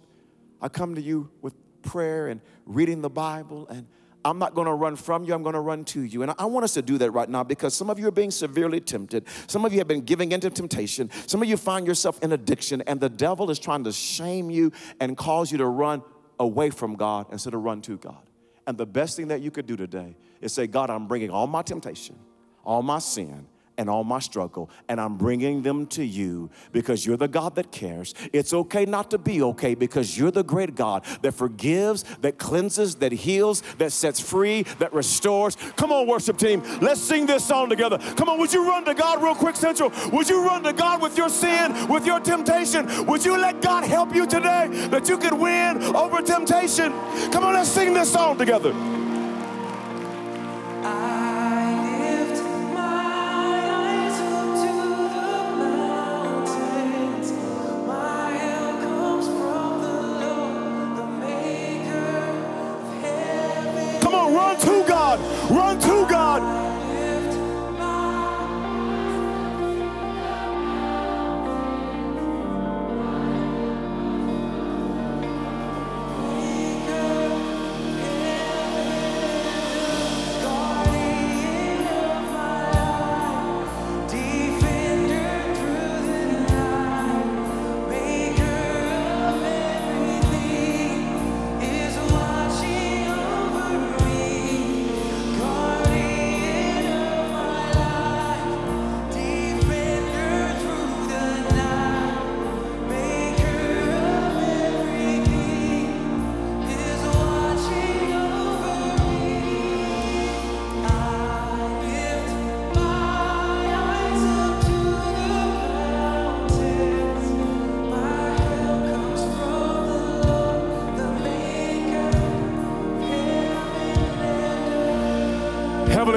I 0.63 0.71
come 0.71 0.95
to 0.95 1.03
you 1.03 1.29
with 1.43 1.53
prayer 1.83 2.29
and 2.29 2.41
reading 2.65 3.03
the 3.03 3.11
Bible. 3.11 3.69
And 3.69 3.87
I'm 4.25 4.39
not 4.39 4.55
going 4.55 4.67
to 4.67 4.73
run 4.73 4.97
from 4.97 5.25
you, 5.25 5.35
I'm 5.35 5.43
going 5.43 5.55
to 5.55 5.61
run 5.61 5.85
to 5.87 6.03
you. 6.03 6.23
And 6.23 6.33
I 6.39 6.47
want 6.47 6.65
us 6.65 6.75
to 6.75 6.83
do 6.83 6.97
that 6.99 7.11
right 7.11 7.29
now 7.29 7.45
because 7.45 7.75
some 7.75 7.91
of 7.91 7.99
you 7.99 8.09
are 8.09 8.13
being 8.13 8.31
severely 8.31 8.81
tempted. 8.81 9.27
Some 9.47 9.65
of 9.65 9.73
you 9.73 9.79
have 9.79 9.89
been 9.89 10.01
giving 10.01 10.33
into 10.33 10.49
temptation. 10.51 11.11
Some 11.27 11.43
of 11.43 11.49
you 11.49 11.57
find 11.57 11.87
yourself 11.87 12.19
in 12.23 12.33
addiction, 12.33 12.83
and 12.83 13.01
the 13.01 13.09
devil 13.09 13.51
is 13.51 13.59
trying 13.59 13.85
to 13.85 13.93
shame 13.93 14.51
you 14.51 14.73
and 15.01 15.17
cause 15.17 15.53
you 15.53 15.59
to 15.59 15.67
run 15.67 16.03
away 16.41 16.71
from 16.71 16.97
God 16.97 17.27
instead 17.33 17.55
of 17.55 17.63
run 17.63 17.83
to 17.83 17.99
God. 17.99 18.31
And 18.67 18.79
the 18.79 18.87
best 18.87 19.17
thing 19.17 19.29
that 19.29 19.43
you 19.43 19.51
could 19.51 19.67
do 19.67 19.77
today 19.77 20.17
is 20.41 20.53
say, 20.53 20.67
God, 20.67 20.91
I'm 20.91 21.07
bringing 21.07 21.31
all 21.31 21.47
my 21.47 21.63
temptation, 21.63 22.19
all 22.65 22.83
my 22.83 22.99
sin, 22.99 23.47
and 23.77 23.91
all 23.91 24.05
my 24.05 24.19
struggle, 24.19 24.71
and 24.89 25.01
I'm 25.01 25.17
bringing 25.17 25.63
them 25.63 25.87
to 25.89 26.05
you 26.05 26.51
because 26.73 27.05
you're 27.05 27.17
the 27.17 27.29
God 27.29 27.55
that 27.57 27.73
cares. 27.73 28.15
It's 28.33 28.53
okay 28.53 28.85
not 28.85 29.11
to 29.11 29.19
be 29.19 29.43
okay 29.43 29.75
because 29.75 30.17
you're 30.17 30.31
the 30.31 30.45
great 30.45 30.75
God 30.75 31.05
that 31.23 31.33
forgives, 31.33 32.05
that 32.21 32.39
cleanses, 32.39 32.97
that 32.97 33.13
heals, 33.13 33.63
that 33.79 33.93
sets 33.93 34.21
free, 34.21 34.63
that 34.79 34.93
restores. 34.93 35.57
Come 35.77 35.93
on, 35.93 36.07
worship 36.07 36.39
team, 36.39 36.63
let's 36.81 37.01
sing 37.01 37.27
this 37.27 37.45
song 37.45 37.69
together. 37.69 37.99
Come 38.17 38.29
on, 38.29 38.39
would 38.39 38.53
you 38.53 38.69
run 38.69 38.85
to 38.85 38.95
God 38.95 39.23
real 39.23 39.35
quick, 39.35 39.57
Central? 39.57 39.93
Would 40.13 40.29
you 40.29 40.45
run 40.45 40.63
to 40.65 40.73
God 40.73 41.03
with 41.03 41.17
your 41.17 41.29
sin, 41.29 41.89
with 41.89 42.07
your 42.07 42.21
temptation? 42.21 43.07
Would 43.07 43.25
you 43.25 43.37
let 43.37 43.61
God 43.61 43.85
help 43.85 44.15
you 44.15 44.27
today 44.27 44.69
that 44.91 45.09
you 45.09 45.19
could 45.19 45.35
win 45.35 45.83
over 45.95 46.23
temptation? 46.23 46.93
Come 47.31 47.45
on, 47.45 47.55
let's 47.55 47.69
sing 47.69 47.95
this 47.95 48.13
song 48.13 48.39
together. 48.39 48.73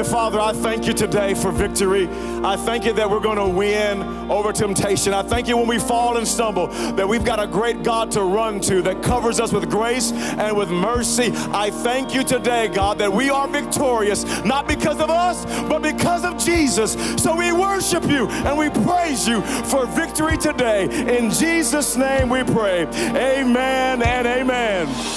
Father, 0.09 0.39
I 0.39 0.53
thank 0.53 0.85
you 0.85 0.93
today 0.93 1.33
for 1.33 1.51
victory. 1.51 2.07
I 2.43 2.55
thank 2.55 2.85
you 2.85 2.93
that 2.93 3.09
we're 3.09 3.19
going 3.19 3.37
to 3.37 3.47
win 3.47 4.01
over 4.31 4.53
temptation. 4.53 5.13
I 5.13 5.21
thank 5.21 5.49
you 5.49 5.57
when 5.57 5.67
we 5.67 5.79
fall 5.79 6.17
and 6.17 6.25
stumble 6.25 6.67
that 6.67 7.07
we've 7.07 7.25
got 7.25 7.41
a 7.41 7.47
great 7.47 7.83
God 7.83 8.11
to 8.11 8.21
run 8.23 8.61
to 8.61 8.81
that 8.83 9.03
covers 9.03 9.39
us 9.41 9.51
with 9.51 9.69
grace 9.69 10.13
and 10.13 10.55
with 10.55 10.69
mercy. 10.69 11.31
I 11.51 11.71
thank 11.71 12.13
you 12.13 12.23
today, 12.23 12.69
God, 12.69 12.99
that 12.99 13.11
we 13.11 13.29
are 13.29 13.49
victorious, 13.49 14.23
not 14.45 14.65
because 14.65 14.99
of 15.01 15.09
us, 15.09 15.45
but 15.63 15.81
because 15.81 16.23
of 16.23 16.37
Jesus. 16.37 16.93
So 17.21 17.35
we 17.35 17.51
worship 17.51 18.03
you 18.03 18.27
and 18.29 18.57
we 18.57 18.69
praise 18.85 19.27
you 19.27 19.41
for 19.41 19.85
victory 19.87 20.37
today. 20.37 20.85
In 21.17 21.31
Jesus' 21.31 21.97
name 21.97 22.29
we 22.29 22.43
pray. 22.43 22.85
Amen 22.85 24.01
and 24.01 24.25
amen. 24.25 25.16